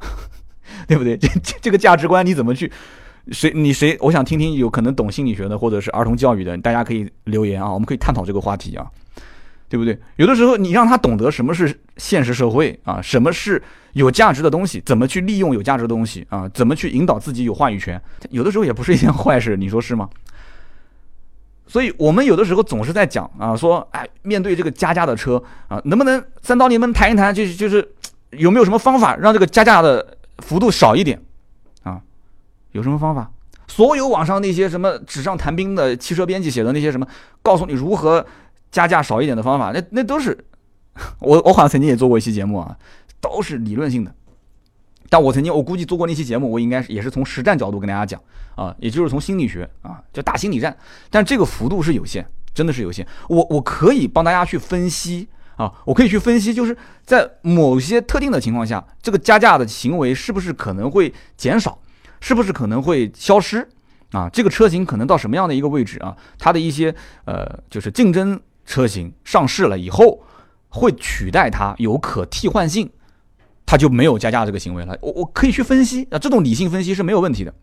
[0.88, 1.16] 对不对？
[1.16, 1.28] 这
[1.60, 2.72] 这个价值观你怎么去？
[3.30, 3.96] 谁你谁？
[4.00, 8.86] 我想听听有可能懂心理学的或者是儿童教育的，大家可以留言啊，我们可以探讨这个话题啊。
[9.68, 9.98] 对不对？
[10.16, 18.00] 有的时候你让他懂得什么是现实社会啊，什么是有价值的东西，怎么去利用有价值的东西啊，怎么去引导自己有话语权，
[18.30, 20.08] 有的时候也不是一件坏事，你说是吗？
[21.66, 27.86] 所以我们有的时候总是在讲啊，说哎，面对这个加价的车啊，能不能三刀你们谈一谈，就是就是
[28.30, 31.20] 有没有什么方法让这个加价的幅度少一点
[31.82, 32.00] 啊？
[32.72, 33.30] 有什么方法？
[33.66, 37.06] 所有网上那些什么纸上谈兵的汽车编辑写的那些什么，
[37.42, 38.24] 告诉你如何。
[38.70, 40.36] 加价少一点的方法，那那都是
[41.20, 42.76] 我我好像曾经也做过一期节目啊，
[43.20, 44.14] 都是理论性的。
[45.10, 48.20] 但我曾经我估计做过那期节目，我应该是也是从实战角度跟大家讲
[48.56, 50.76] 啊，也就是从心理学啊，就打心理战。
[51.08, 53.06] 但这个幅度是有限，真的是有限。
[53.28, 55.26] 我我可以帮大家去分析
[55.56, 56.76] 啊，我可以去分析，就是
[57.06, 61.78] 在某些特定的情况下，这个加价的行为是不是可能会减少，
[62.20, 63.66] 是不是可能会消失
[64.10, 64.28] 啊？
[64.30, 66.14] 这个车型可能到什么样的一个位置啊？
[66.38, 68.38] 它的一些呃，就是竞争。
[68.68, 70.22] 车型上市了以后，
[70.68, 72.90] 会取代它，有可替换性，
[73.64, 74.94] 它就没有加价这个行为了。
[75.00, 77.54] 我我可以去分析啊，这种理性分析是没有问题的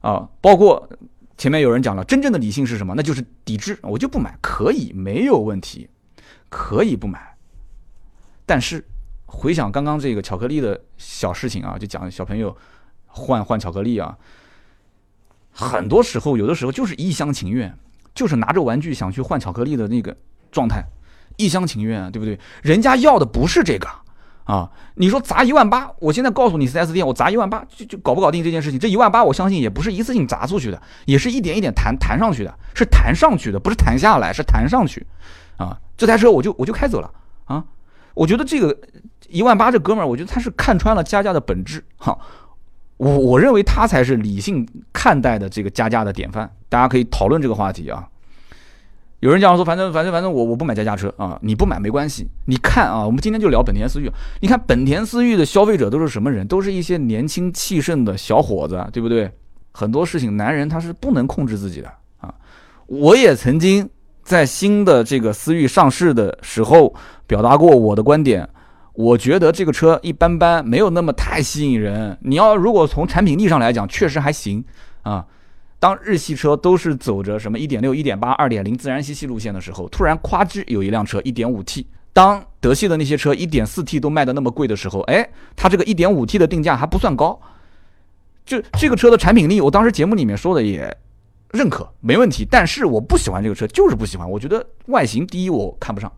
[0.00, 0.28] 啊。
[0.40, 0.90] 包括
[1.38, 2.94] 前面有人讲了，真正的理性是什么？
[2.96, 5.88] 那就是抵制，我就不买，可以没有问题，
[6.48, 7.36] 可以不买。
[8.44, 8.84] 但是
[9.26, 12.56] 回想刚刚这个巧克力的小事情啊，就讲小朋友
[13.06, 14.18] 换换巧克力啊，
[15.52, 17.78] 很多时候有的时候就是一厢情愿。
[18.14, 20.16] 就是拿着玩具想去换巧克力的那个
[20.50, 20.84] 状态，
[21.36, 22.38] 一厢情愿啊，对不对？
[22.62, 23.88] 人家要的不是这个
[24.44, 24.70] 啊！
[24.96, 28.78] 你说砸一万八，我现在告诉你，4S 店我砸一万八就就搞不搞定这件事情？
[28.78, 35.06] 这一万八我相信也不是一次性砸出去的，也是一点一点弹弹上去的，是弹上去的，不是弹下来，是弹上去
[35.56, 35.78] 啊！
[35.96, 37.10] 这台车我就我就开走了
[37.44, 37.64] 啊！
[38.14, 38.76] 我觉得这个
[39.28, 42.18] 一万八这哥们儿，我觉得他是看穿了加价的本质哈。
[43.02, 48.08] 我我认为他才是理性看待的这个加价的典范，大家可以讨论这个话题啊。
[49.18, 52.28] 有人讲说，反正反正反正我我不买加价车啊，你不买没关系。
[52.46, 54.08] 你看啊，我们今天就聊本田思域，
[54.40, 56.46] 你看本田思域的消费者都是什么人？
[56.46, 59.28] 都是一些年轻气盛的小伙子，对不对？
[59.72, 62.32] 很多事情男人他是不能控制自己的啊。
[62.86, 63.90] 我也曾经
[64.22, 66.94] 在新的这个思域上市的时候
[67.26, 68.48] 表达过我的观点。
[68.94, 72.16] 我觉得这个车一般般，没有那么太吸引人。
[72.22, 74.64] 你要如果从产品力上来讲，确实还行
[75.02, 75.26] 啊。
[75.78, 81.86] 当日系车都是走着什么1.6、1.8、2.0自然吸气路线的时候，突然夸之有一辆车 1.5T。
[82.12, 85.26] 当德系的那些车 1.4T 都卖的那么贵的时候，哎，
[85.56, 87.40] 它这个 1.5T 的定价还不算高。
[88.44, 90.94] 就这个车的产品力，我当时节目里面说的也
[91.52, 92.46] 认可，没问题。
[92.48, 94.30] 但是我不喜欢这个车，就是不喜欢。
[94.30, 96.12] 我觉得外形第一我看不上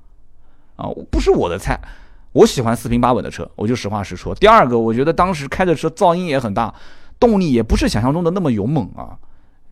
[0.77, 1.81] 啊，不是我的菜。
[2.35, 4.35] 我喜欢四平八稳的车，我就实话实说。
[4.35, 6.75] 第二个，我觉得当时开的车噪音也很大，
[7.19, 9.17] 动力也不是想象中的那么勇猛啊，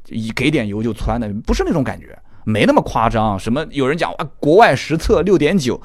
[0.09, 3.37] 一给点油就窜的，不是那种感觉，没那么夸张。
[3.37, 5.81] 什么有人讲啊，国外实测六点九，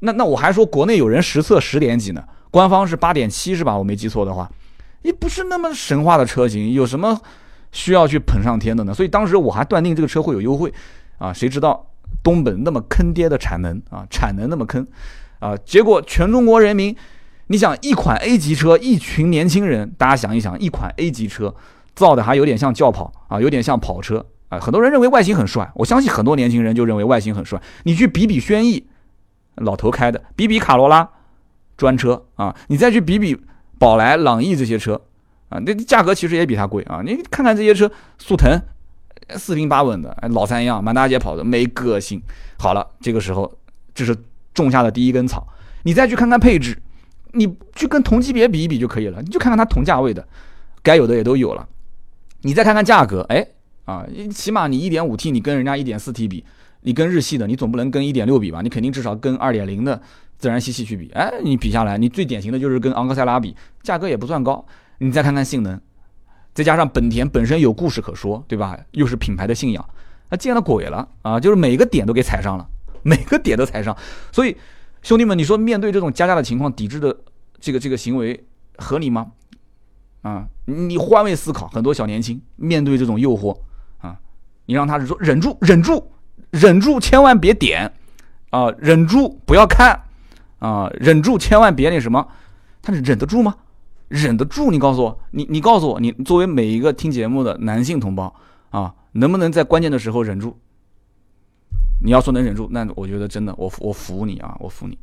[0.00, 3.76] 那那我还说国内有人实测十点几呢，官方是八点七是吧？
[3.76, 4.50] 我没记错的话，
[5.02, 7.20] 也不是那么神话的车型，有什么
[7.70, 8.94] 需要去捧上天的呢？
[8.94, 10.72] 所以当时我还断定这个车会有优惠
[11.18, 11.86] 啊，谁知道
[12.22, 14.86] 东本那么坑爹的产能啊，产能那么坑
[15.44, 16.96] 啊，结果全中国人民，
[17.48, 21.54] 你想一款 A 级车，一群年轻人，大家想一想，一款 A 级车
[21.94, 28.86] 造的还有点像轿跑啊，有点像跑车啊，很多人认为外形很帅，我相信很多年轻人就认为外形很帅，你去比比轩逸，
[29.56, 31.06] 老头开的，比比卡罗拉。
[31.76, 33.36] 专车啊，你再去比比
[33.80, 34.94] 宝来、朗逸这些车
[35.48, 37.02] 啊，那价格其实也比它贵啊。
[37.04, 38.56] 你看看这些车，速腾
[39.30, 42.22] 四平八稳的，老三样，满大街跑的，没个性。
[42.60, 43.52] 好了，这个时候
[43.92, 44.16] 这是
[44.54, 45.46] 种下的第一根草。
[45.82, 46.80] 你再去看看配置，
[47.32, 49.20] 你去跟同级别比一比就可以了。
[49.20, 50.26] 你就看看它同价位的，
[50.82, 51.68] 该有的也都有了。
[52.40, 53.46] 你再看看价格，哎
[53.84, 56.44] 啊，起码你 1.5T 你跟人家 1.4T 比，
[56.80, 58.62] 你跟日系的你总不能跟1.6比吧？
[58.62, 60.00] 你肯定至少跟2.0的。
[60.36, 64.62] 自然吸气去比，哎，你比下来，你最典型的就是跟昂克赛拉比，价格也不算高。
[64.98, 65.80] 你再看看性能，
[66.52, 68.76] 再加上本田本身有故事可说，对吧？
[68.90, 69.88] 又是品牌的信仰，
[70.28, 71.38] 那见了鬼了啊！
[71.38, 72.68] 就是每个点都给踩上了，
[73.04, 73.96] 每个点都踩上。
[74.32, 74.56] 所以，
[75.02, 77.16] 兄弟们，你说面对这种加价的情况，抵制的
[77.60, 78.44] 这个这个行为
[78.78, 79.28] 合理吗？
[80.22, 83.56] 啊，你换位思考，很多小年轻面对这种诱惑
[83.98, 84.18] 啊，
[84.66, 86.10] 你让他说忍住，忍住，
[86.50, 87.92] 忍住，千万别点
[88.50, 90.00] 啊，忍住不要看。
[90.60, 92.26] 啊，忍住，千万别那什么，
[92.80, 93.54] 他忍得住吗？
[94.08, 94.70] 忍得住？
[94.70, 98.34] 你告诉我，你你告诉我，你作为每一个听节目的男性同胞
[98.70, 100.58] 啊，能不能在关键的时候忍住？
[102.04, 104.98] 你要说能忍住，那我觉得真的，我我服你啊，我服你。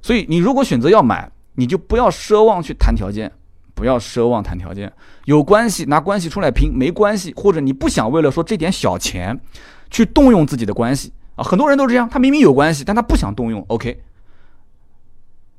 [0.00, 3.32] 所以你如果选择要买，你就不要奢望去谈条件，
[3.74, 4.92] 不要奢望谈条件。
[5.24, 9.38] 有关系拿关系出来拼，没关系，或者你不想为了说这点小钱
[9.90, 13.64] 去动用自己的关系啊，很多人都这样，他明明有关系，但他不想动用。
[13.68, 14.00] OK。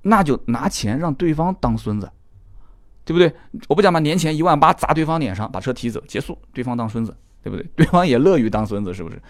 [0.03, 2.10] 那就拿钱让对方当孙子，
[3.03, 3.33] 对不对？
[3.67, 7.69] 我不讲嘛，年前一万八砸对方脸上，把车提走，结束，对方当孙子，对不对？
[7.75, 9.21] 对方也乐于当孙子，是不是？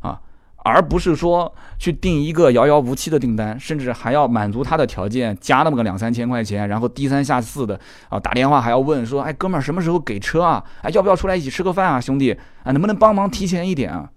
[0.00, 0.20] 啊，
[0.68, 10.62] 而不是说去订一个遥遥无期的订单，甚至还要满足他的条件，加那么个两三千块钱，然后低三下四的啊，打电话还要问说，哎，哥们儿什么时候给车啊？
[10.82, 12.32] 哎，要不要出来一起吃个饭啊，兄弟？
[12.62, 14.10] 啊，能不能帮忙提前一点啊？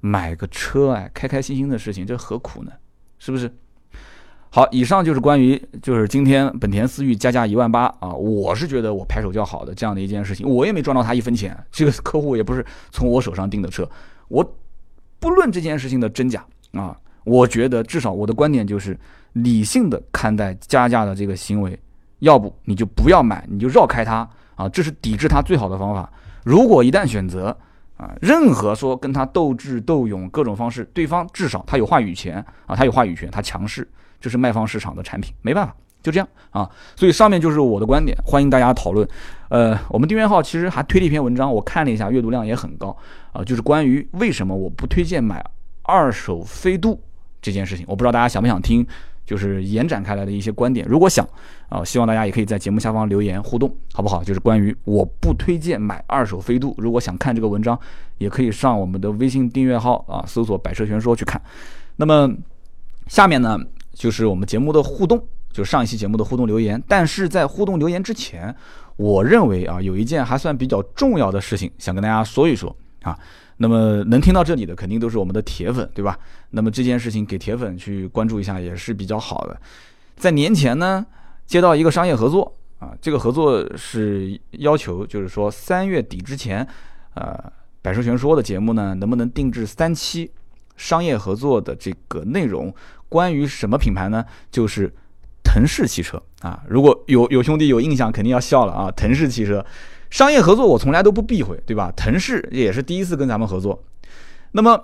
[0.00, 2.70] 买个车，哎，开开心心的事情，这何苦呢？
[3.18, 3.52] 是不是？
[4.50, 13.86] 好，以上就是关于就是今天本田思域加价一万八啊，我是觉得我拍手叫好的这样的一件事情，我也没赚到他一分钱， 这个客户也不是从我手上订的车，
[14.28, 14.56] 我
[15.20, 18.98] 不论这件事情的真假啊，我觉得至少我的观点就是
[19.32, 21.78] 理性的看待加价的这个行为，
[22.20, 26.10] 要不你就不要买，你就绕开它啊，这是抵制它最好的方法。
[26.44, 27.56] 如果一旦选择
[27.96, 33.86] 啊，任何说跟他斗智斗勇各种方式，对方至少他有话语权啊，他有话语权，他强势。
[34.20, 36.68] 这是卖方市场的产品，没办法，就这样啊。
[36.96, 39.08] 所以上面就是我的观点，欢迎大家讨论。
[39.48, 42.96] 呃，我们订阅号其实还推了一篇文章，我看了一下，阅读量也很高
[43.32, 43.42] 啊。
[43.42, 45.44] 就是关于为什么我不推荐买
[45.82, 47.00] 二手飞度
[47.40, 48.86] 这件事情，我不知道大家想不想听，
[49.24, 50.86] 就是延展开来的一些观点。
[50.86, 51.26] 如果想
[51.70, 54.22] 啊，希望大家也可以在节目下方留言互动，好不好？
[54.22, 57.78] 就是关于我不推荐买二手飞度，如果想看这个文章，
[58.18, 61.40] 也可以上我们的微信订阅号啊，搜索“百车全说”去看。
[61.96, 62.30] 那么
[63.06, 63.58] 下面呢？
[63.94, 65.20] 就是我们节目的互动，
[65.52, 66.82] 就上一期节目的互动留言。
[66.86, 68.54] 但是在互动留言之前，
[68.96, 73.18] 我认为啊，有一件还算比较重要的事情，想跟大家说一说啊。
[73.60, 76.16] 那么能听到这里的，肯定都是我们的铁粉，对吧？
[76.50, 79.60] 那么这件事情给铁粉去关注一下也是比较好的。
[80.16, 81.04] 在年前呢，
[81.44, 86.64] 接到一个商业合作啊，这个合作是要求，就是说三月底之前，
[87.14, 87.36] 呃，
[87.82, 90.30] 百车全说的节目呢，能不能定制三期
[90.76, 92.72] 商业合作的这个内容？
[93.08, 94.24] 关于什么品牌呢？
[94.52, 94.94] 就是
[95.58, 96.62] 腾势汽车啊！
[96.68, 98.88] 如果有有兄弟有印象，肯定要笑了啊！
[98.92, 99.64] 腾势汽车
[100.08, 101.92] 商业合作我从来都不避讳，对吧？
[101.96, 103.82] 腾势也是第一次跟咱们合作。
[104.52, 104.80] 那么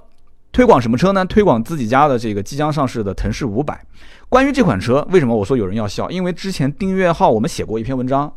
[0.50, 1.24] 推广什么车呢？
[1.24, 3.80] 推广自己家的这个即将上市的腾势五百。
[4.28, 6.10] 关于这款车，为什么我说有人要笑？
[6.10, 8.32] 因为之前订阅号我们写过一篇文章，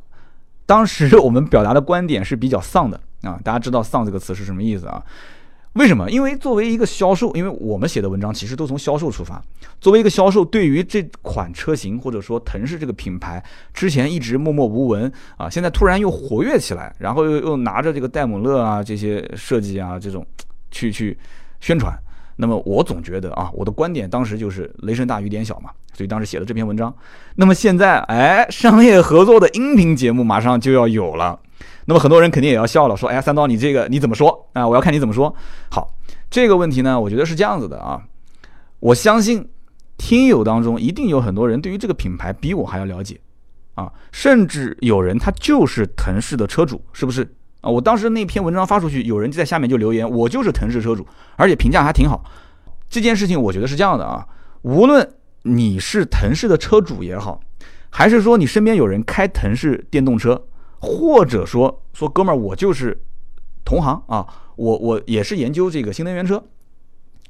[0.67, 3.39] 当时我们表达的观点是比较丧的啊！
[3.43, 5.03] 大家知道“丧”这个词是什么意思啊？
[5.77, 6.09] 为什么？
[6.09, 9.41] 因为作为一个销售，因为我们写的文章其实都从销售出发。
[9.79, 20.25] 作为一个销售，对于这款车型或者说腾势这个品牌，之前一直默默无闻啊，现在突然又活跃起来，然后又又拿着这个戴姆勒啊这些设计啊这种
[20.71, 21.17] 去去
[21.59, 21.93] 宣传。
[22.37, 26.93] 那么我总觉得啊，我的观点当时就是雷声大雨点小嘛，所以当时写了这篇文章。
[27.35, 31.39] 那么现在，哎，商业合作的音频节目马上就要有了。
[31.89, 34.67] 那么很多人肯定也要笑了，说：“哎呀，三刀，你这个你怎么说啊？
[34.67, 35.33] 我要看你怎么说。”
[35.71, 35.93] 好，
[36.29, 38.03] 这个问题呢，我觉得是这样子的啊。
[38.79, 39.47] 我相信
[39.97, 43.19] 听友当中一定有很多人对于这个品牌比我还要了解
[43.75, 47.23] 啊，甚至有人他就是腾势的车主，是不是？
[47.61, 47.69] 啊！
[47.69, 51.07] 我当时那篇文章发出去，有人就在下面就留言，我就是腾势车主，
[51.37, 52.23] 而且评价还挺好。
[52.89, 54.27] 这件事情我觉得是这样的啊，
[54.61, 55.09] 无论
[55.43, 57.39] 你是腾势的车主也好，
[57.89, 60.41] 还是说你身边有人开腾势电动车，
[60.87, 62.97] 或者说说哥们儿我就是
[63.65, 64.25] 同行啊，
[64.55, 66.41] 我我也是研究这个新能源车，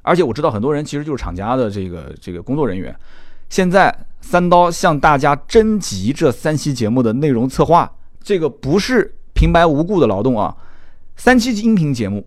[0.03, 2.95] 而且我知道很多人其实就是厂家的这个这个工作人员。
[3.49, 7.91] 现在三刀向大家征集这三期节目的内容策划，
[8.21, 10.55] 这个不是平白无故的劳动啊，
[11.15, 12.25] 三期音频节目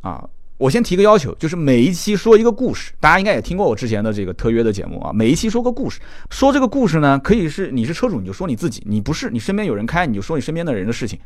[0.00, 0.28] 啊。
[0.62, 2.92] 我先提个要求，就是每一期说一个故事。
[3.00, 5.10] 大家应该也听过我之前的这个特约的节目啊。
[5.12, 5.98] 每一期说个故事，
[6.30, 11.18] 说这个故事呢，可以是你是车主你就说你自己，你不是你身边有人开你就说你身边的人的事情，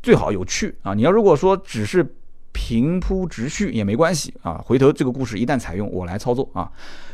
[0.00, 0.94] 最好有趣啊。
[0.94, 2.06] 你要如果说只是
[2.52, 4.62] 平铺直叙也没关系啊。
[4.64, 6.70] 回头这个故事一旦采用，我来操作啊。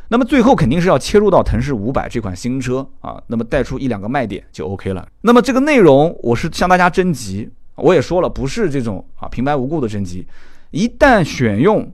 [0.09, 5.09] 那么最后肯定是要切入到腾势五百这款新车啊，那么带出一两个卖点就 OK 了。
[5.23, 10.27] 那么这个内容我是向大家征集，我也说了不是这种啊平白无故的征集。
[10.73, 11.93] 一旦选用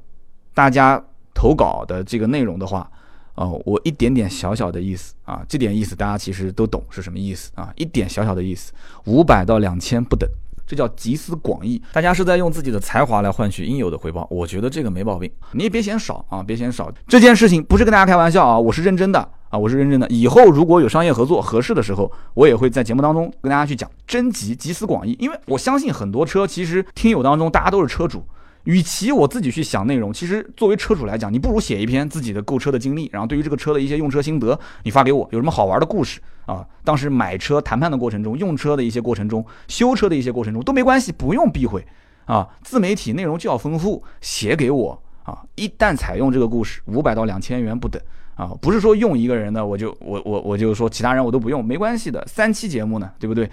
[0.55, 1.05] 大家
[1.35, 2.91] 投稿的这个内容的话，
[3.35, 8.73] 哦，我一点点小小的意思啊，这点意思大家其实都懂是什么意思啊，一点小小的意思，
[9.05, 10.29] 五百到两千不等，
[10.67, 19.19] 这叫集思广益，大家是在用自己的才华来换取应有的回报，我觉得这个没毛病，你也别嫌少啊，别嫌少，这件事情不是跟大家开玩笑啊，我是认真的
[19.51, 28.25] 啊，我是认真的，以后如果有商业合作合适的时候，我也会在节目当中跟大家去讲征集集思广益，因为我相信很多车其实听友当中大家都是车主。
[28.69, 36.63] 与其我自己去想内容，其实作为车主来讲，你不如写一篇自己的购车的经历，然后对于这个车的一些用车心得，你发给我，有什么好玩的故事啊？
[36.85, 41.83] 当时买车谈判的过程中，用车的一些过程中，修车的一些过程中都没关系，不用避讳
[42.27, 42.47] 啊。
[42.63, 45.39] 自媒体内容就要丰富，写给我啊。
[45.55, 47.99] 一旦采用这个故事，五百到两千元不等
[48.35, 53.49] 啊，不是说用一个人的我就我我我就说其他人我都不用，没关系的，三期节目呢，对不对？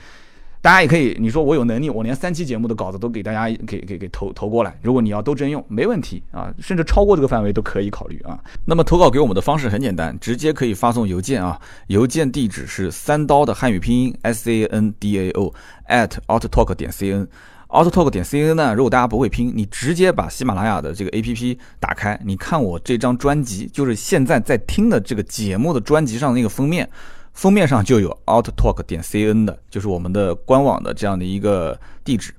[0.66, 4.76] 大家也可以，你说我有能力，我连三期节目的稿子都给大家给给给投投过来。
[4.82, 8.44] 如果你要都征用，没问题啊，甚至超过这个范围都可以考虑啊。
[8.66, 15.54] 那么投稿给我们的方式很简单，直接可以发送邮件啊，邮件地址是三刀的汉语拼音 s a n d a o
[15.88, 17.28] at autotalk 点 c n。
[17.68, 26.90] autotalk 点 c n 呢，如果大家不会拼，你直接把喜马拉雅的这个 a p p 打开，你看我这张专辑，就是现在在听的这个节目的专辑上那个封面。
[27.36, 32.34] 封面上就有 outtalk 点 cn 的，就是我们的官网的这样的一个地址，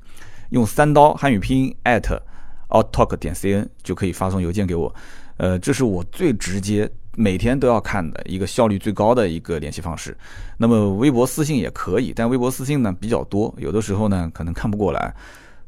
[0.51, 2.19] 用三刀汉语拼音 at
[2.71, 4.93] outtalk 点 cn 就可以发送邮件给我。
[5.37, 10.17] 呃，这是我最直接每天都要看的一个效率最高的一个联系方式。
[10.57, 15.15] 那么微博私信也可以，但微博私信呢比较多，有的时候呢可能看不过来。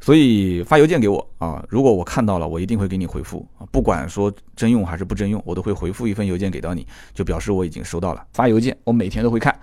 [0.01, 8.25] 所以发邮件给我啊，如果我看到了，我一定会给你回复啊，不管说征用还是不征用，我都会回复一份邮件给到你，就表示我已经收到了。
[8.33, 9.55] 发邮件我每天都会看。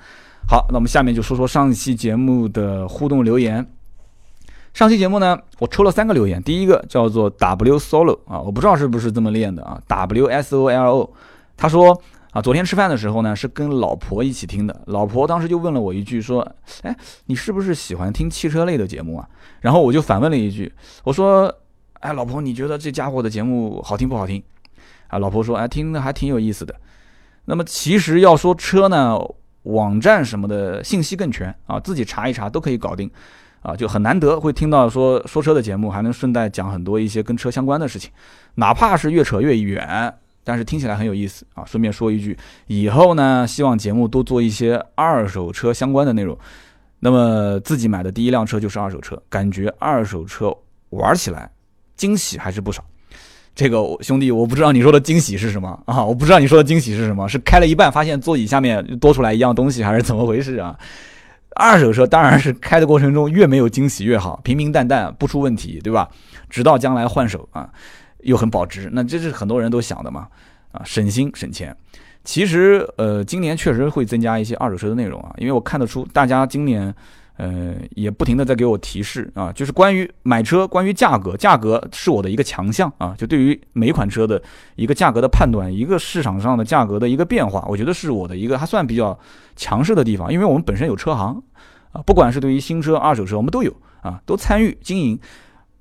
[0.47, 3.65] 好，那我们下面就说说上期节目的互动留言。
[4.73, 11.13] 上期节目呢，我抽了三个留言，第一个叫做 W Solo 啊，我不知道是不是这么念的啊，W S O L O，
[11.55, 12.01] 他说。
[12.35, 14.81] 啊，昨天吃饭的时候呢，是跟老婆一起听的。
[14.87, 16.45] 老婆当时就问了我一句，说
[16.83, 16.93] ：“哎，
[17.27, 19.25] 你是不是喜欢听汽车类的节目啊？”
[19.61, 20.69] 然后我就反问了一句，
[21.05, 21.49] 我说
[22.01, 24.43] ：“哎，老婆，你觉得这家伙的节目好听不好听？”
[25.07, 26.75] 啊，老婆说：“哎，听的还挺有意思的。”
[27.47, 29.17] 那么其实要说车呢，
[29.63, 33.09] 网站什么的信息更全啊，自己查一查都可以搞定
[33.61, 38.11] 啊，就很难得会听到说说车的节目，还能顺带讲很多一些跟车相关的事情，
[38.55, 40.13] 哪怕是越扯越远。
[40.45, 41.65] 但是听起来很有意思啊！
[41.65, 42.37] 顺便说一句，
[42.67, 46.37] 以后呢，希望节目多做一些二手车相关的内容。
[46.99, 50.55] 那么自己买的第一辆车就是二手车，感觉二手车
[50.91, 51.51] 玩起来
[51.97, 52.83] 惊喜还是不少。
[53.55, 56.03] 这个兄弟，我不知道你说的惊喜是什么啊？
[56.03, 57.27] 我不知道你说的惊喜是什么？
[57.27, 60.77] 是开了一半发现座椅下面多出来一样东西，还是怎么回事啊？
[61.55, 66.09] 二手车当然是开的过程中越没有惊喜越好，平平淡淡不出问题，对吧？
[66.49, 67.69] 直到将来换手啊。
[68.25, 70.27] 又很保值，那这是很多人都想的嘛，
[70.71, 71.75] 啊，省心省钱。
[72.23, 76.91] 其实，呃，今年确实会增加一些二手车的内容啊，因为我看得出大家今年，
[77.37, 84.41] 呃，也不停的在给我提示啊，就是关于买车，关于价格，价格是我的一个强项啊，就对于每款车的
[84.75, 89.15] 一个价格的判断，一个市场上的价格的一个变化，我觉得是我的一个还算比较
[89.55, 91.39] 强势的地方，因为我们本身有车行
[91.91, 93.71] 啊，不管是对于新车、二手车，我们都有
[94.01, 95.19] 啊，都参与经营。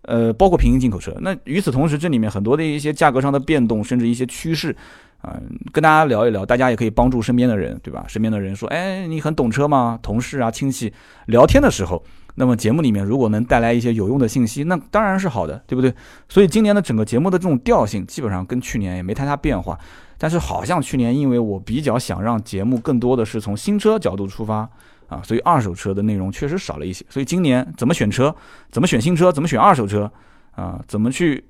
[0.04, 1.14] 呃，包括平行进口车。
[1.20, 4.74] 那与此同时，这里面很多的一些价格上的变动，甚至一些趋势，
[5.20, 5.38] 啊，
[5.72, 6.44] 跟大家聊一聊。
[6.44, 8.04] 大家也可以帮助身边的人，对吧？
[8.06, 9.98] 身边的人说，哎，你很懂车吗？
[10.02, 10.92] 同事啊，亲戚
[11.26, 12.02] 聊天的时候，
[12.34, 15.92] 那么节目里面如果能带来一些有用的信息，那当然是好的，对不对？
[16.28, 19.78] 所以今年的整个节目的这种调性，基本上跟去年也没太大变化。
[20.16, 24.68] 但是好像去年因为我比较想让节目更多的是从新车角度出发，
[25.08, 27.04] 啊，所以二手车的内容确实少了一些。
[27.08, 28.34] 所以今年怎么选车，
[28.70, 30.10] 怎么选新车，怎么选二手车
[30.52, 31.44] 啊，怎么去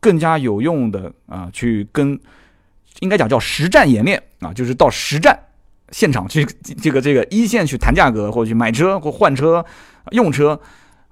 [0.00, 2.18] 更加有用的啊，去跟
[3.00, 5.38] 应该讲叫实战演练啊，就是到实战
[5.90, 6.44] 现场去
[6.82, 9.64] 这个这个一线去谈价格，或者去买车或换车
[10.12, 10.60] 用车。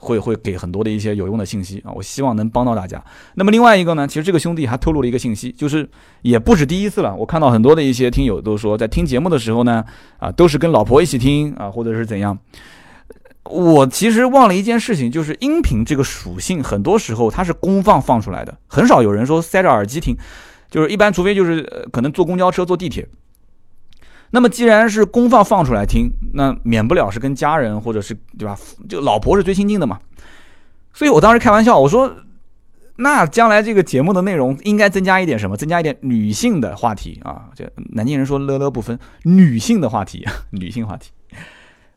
[0.01, 3.03] 会会给很多的一些有用的信息啊，我希望能帮到大家。
[3.35, 5.87] 那么另外一个呢，其实这个兄弟还透露了一个信息，就是
[6.23, 7.15] 也不止第一次了。
[7.15, 9.85] 我看到很多的一些听友都说，在听节目的时候呢，
[10.19, 12.39] 啊，都是跟老婆一起听啊，或者是怎样。
[13.45, 20.17] 我其实忘了一件事情，就是音频这个属性，很多时候它是公放放出来的，很少有人说塞着耳机听，
[20.71, 23.09] 就是一般，除非就是可能坐公交车、坐地铁。
[24.31, 28.59] 那么既然是公放放出来听，那免不了是跟家人或者是对吧？
[28.89, 29.99] 就老婆是最亲近的嘛。
[30.93, 32.13] 所以我当时开玩笑，我说，
[32.97, 35.57] 那将来这个节目的内容应该增加一点什么？
[35.57, 37.47] 增加一点女性的话题啊。
[37.55, 41.11] 这南京人说乐乐不分女性的话题， 女性话题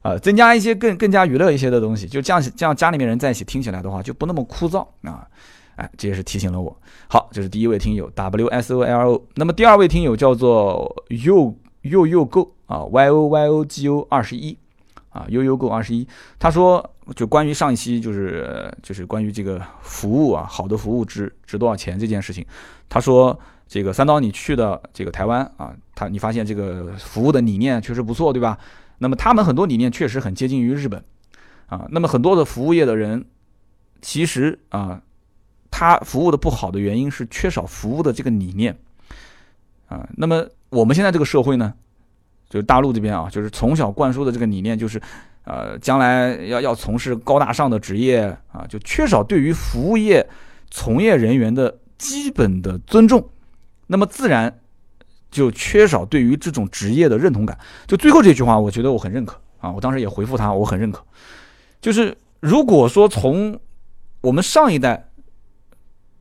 [0.02, 5.28] 啊，增加一些更更加娱乐一些的东西，就这样这样家里面人在一起听起来的话就不那么枯燥啊。
[5.76, 6.80] 哎，这也是提醒了我。
[7.08, 9.28] 好，这是第一位听友 W S O L O。
[9.36, 11.56] 那么第二位听友叫做 You。
[11.82, 14.58] 又又购啊，Y O Y O G O 二十一
[15.10, 16.08] 啊，又又购二十一。
[16.38, 22.46] 他说，就关于上一期就是就是关于这个服务啊，好的服务值值多少钱这件事情。
[22.88, 28.58] 他说，这个三刀你去的这个台湾啊，他你发现这个服务的理念确实不错，对吧？
[29.00, 31.04] 那么他们很多理念确实很接近于日本
[31.66, 31.88] 啊。
[31.90, 33.26] 那么很多的服务业的人，
[34.02, 35.02] 其实啊，
[35.72, 38.78] 他服务的不好的原因是缺少服务的这个理念
[39.88, 40.08] 啊。
[40.16, 40.46] 那么。
[40.72, 41.74] 我们现在这个社会呢，
[42.50, 45.00] 就是大陆这边啊，就是从小灌输的这个理念，就是，
[45.44, 50.28] 呃，将来要要从事高大上的职业啊，就缺少对于服务业
[50.70, 53.30] 从业人员的基本的尊重，
[53.88, 54.60] 那么自然
[55.30, 57.58] 就缺少对于这种职业的认同感。
[57.86, 61.04] 就最后这句话，我觉得我很认可啊，我当时也回复他，我很认可。
[61.82, 63.60] 就是如果说从
[64.22, 65.10] 我们上一代，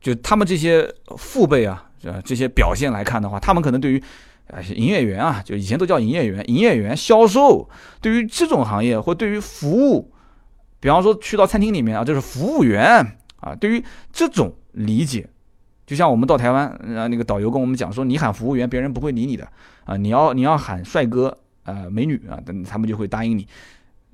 [0.01, 4.03] 就他们这些父辈啊，呃，这些表现来看的话，他们可能对于
[4.51, 7.69] 啊，营业员啊，就以前都叫营业员，营业员、销售，
[8.01, 10.11] 对于这种行业或对于服务，
[10.79, 15.27] 比方说去到餐厅里面啊，就是服务员啊，对于这种理解，
[15.85, 19.47] 就像我们到台湾，啊，那个导游跟我们讲说，你喊服务员，别人不会理你的
[19.85, 23.47] 啊，你要你要喊帅哥啊、美女啊，等他们就会答应你。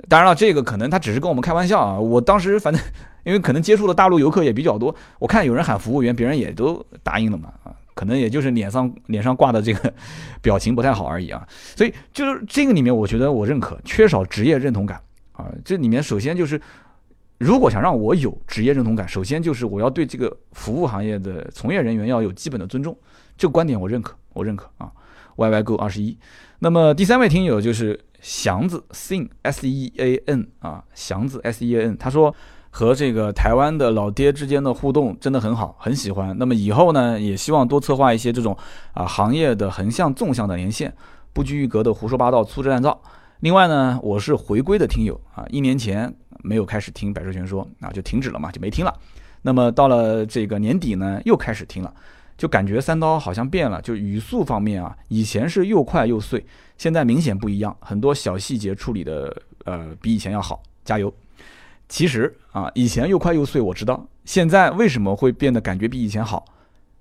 [0.07, 1.99] 当然了，这个可能他只是跟我们开玩笑啊。
[1.99, 2.79] 我当时反正
[3.25, 7.73] 因为可能接触的大陆游客也比较多，我看有人喊服务员，别人也都答应了嘛啊。
[7.97, 9.91] 可能也就是脸上 脸上挂的这个
[10.39, 11.45] 表情不太好而已啊，
[11.75, 15.49] 所以就是这个里面，我觉得我认可缺少职业认同感啊。
[15.65, 16.61] 这里面首先就是，
[17.39, 22.95] 如果想让我有职业认同感，首先就是我要对这个服务行业的从业人员要有基本的尊重，
[23.35, 24.91] 这个观点我认可，我认可啊。
[25.35, 26.17] Y Y Go 二十一，
[26.59, 32.33] 那么第三位听友就是祥子 Sean S E A N 啊，祥子 S E A N，他说。
[32.77, 36.37] 和这个台湾的老爹之间的互动真的很好，很喜欢。
[36.37, 38.55] 那么以后呢，也希望多策划一些这种
[38.93, 40.93] 啊行业的横向、纵向的连线，
[41.33, 43.01] 不拘一格的胡说八道、粗制滥造。
[43.39, 46.13] 另外呢，我是回归的听友啊，一年前
[46.43, 48.93] 没有开始听《百车全说》啊，就停止了嘛，就没听了。
[49.41, 51.91] 那么到了这个年底呢，又开始听了，
[52.37, 56.45] 就感觉三刀好像变了，就语速方面啊，以前是又快又碎，
[56.77, 61.11] 现在明显不一样，很多小细节处理的呃比以前要好，加油。
[61.89, 64.07] 其实啊，以前又快又碎，我知道。
[64.25, 66.43] 现在为什么会变得感觉比以前好？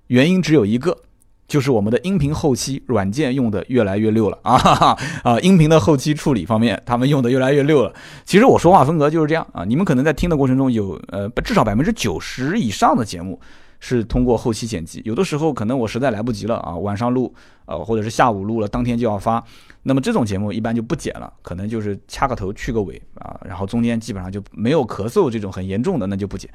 [0.07, 0.97] 原因只有一个，
[1.45, 5.39] 就是我们的音频后期软件用的越来越溜了 啊啊！
[5.41, 7.93] 音频的后期处理方面，他们用的越来越溜了。
[8.23, 9.65] 其实我说话风格就是这样啊。
[9.65, 13.37] 你们可能在听的过程中有呃，至少百分之九十以上的节目
[13.79, 17.33] 是通过后期剪辑，有的时候可能我实在来不及了啊，晚上录
[17.65, 19.43] 呃，或者是下午录了，当天就要发。
[19.83, 26.49] 那么这种节目一般就不剪了，可能就是掐个头去个尾啊，然后中间基本上就没有咳嗽这种很严重的，那就不剪。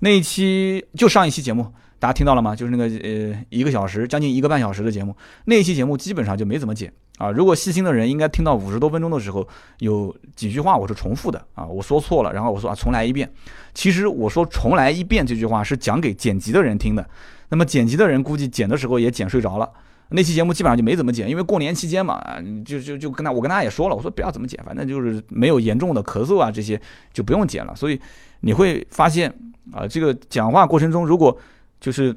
[0.00, 1.66] 那一期就上一期节目，
[1.98, 2.56] 大家听到了吗？
[2.56, 7.30] 就是那个呃一个小时将近一个半小时的节目，那一期节目基本上就没怎么剪啊。
[7.30, 9.46] 如果细心的人应该听到五十多分钟的时候，
[9.78, 13.30] 有几句话我是重复的啊，我说错了，然后我说啊重来一遍。
[13.74, 17.08] 其实我说重来一遍这句话是讲给剪辑的人听的，
[17.48, 19.70] 那么剪辑的人估计剪的时候也剪睡着了。
[20.12, 22.22] 那期节目基本上就没怎么剪，因为过年期间嘛，
[22.64, 26.80] 就就就跟他，我跟他也说了，我说不要怎么剪，反正就是没有严重的咳嗽啊这些
[27.12, 27.74] 就不用剪了。
[27.74, 28.00] 所以
[28.40, 29.32] 你会发现
[29.72, 31.36] 啊，这个讲话过程中如果
[31.80, 32.14] 就是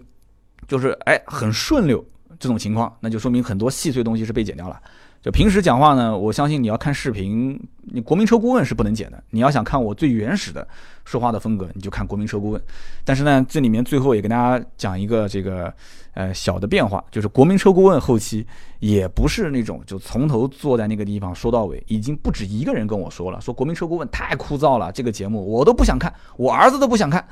[0.67, 2.03] 就是哎很顺溜
[2.39, 4.79] 这种情况，那就说明很多细碎东西是被剪掉了。
[5.21, 7.59] 就平时讲话呢，我相信你要看视频，
[7.95, 9.23] 你国民车顾问是不能剪的。
[9.29, 10.67] 你要想看我最原始的
[11.05, 12.61] 说话的风格，你就看国民车顾问。
[13.05, 15.73] 但是呢，这里面最后也跟大家讲一个这个
[16.13, 18.45] 呃小的变化，就是国民车顾问后期
[18.79, 27.25] 也不是那种就从头坐在那个地方说到尾，已经不止一个人跟我说了，说国民车顾问太枯燥了，这个节目我都不想看，我儿子都不想看。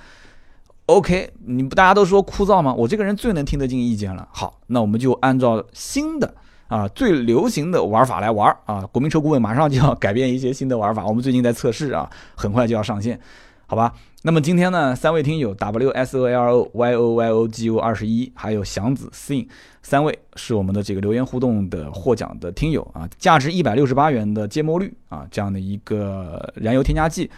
[0.86, 2.74] OK，你不大家都说枯燥吗？
[2.74, 4.26] 我这个人最能听得进意见了。
[4.32, 6.34] 好，那我们就按照新的。
[6.74, 8.82] 啊，最流行的玩法来玩啊！
[8.92, 13.20] 国民车顾问马上就要改变一些新的玩法，我们最近在测试啊，很快就要上线，
[13.68, 13.94] 好吧？
[14.24, 19.48] 那么今天呢，三位听友 W S O L O Y O Y O G O 二十一，还有祥子 Sing
[19.84, 27.30] 三位是我们的这个留言互动的获奖的听友啊，价值一百六十八元的芥末绿啊这样的一个燃油添加剂，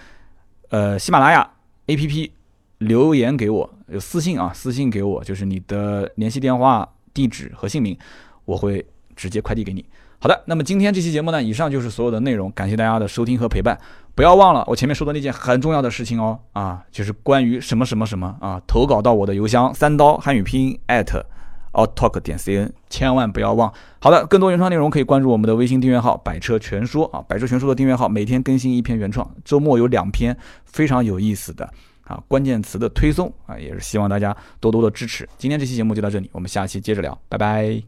[0.69, 1.45] 呃，喜马拉雅
[1.87, 2.31] A P P
[2.77, 7.97] 留言给我，有私信啊，私信给我，就是你的联系电话、地址和姓名，
[8.45, 8.85] 我会。
[9.15, 9.85] 直接快递给你。
[10.19, 13.77] 好的，那么今天这期节目呢，以上就是所有的内容，感谢大家的收听和陪伴。
[14.15, 21.21] 不要忘了我前面说的那件很重要的事情哦，啊，就是关于什么什么什么啊，投稿到我的邮箱三刀汉语拼音 at
[21.73, 23.71] outtalk 点 cn，千万不要忘。
[23.99, 31.69] 好的，更多原创内容可以关注我们的微信订阅号“百车全说”啊，“百车全说”的订阅号每天更新一篇原创，周末有两篇非常有意思的
[32.05, 35.27] 啊关键词的推送啊，也是希望大家多多的支持。
[35.37, 37.85] 今天这期节目就到这里，我们下期接着聊，拜拜。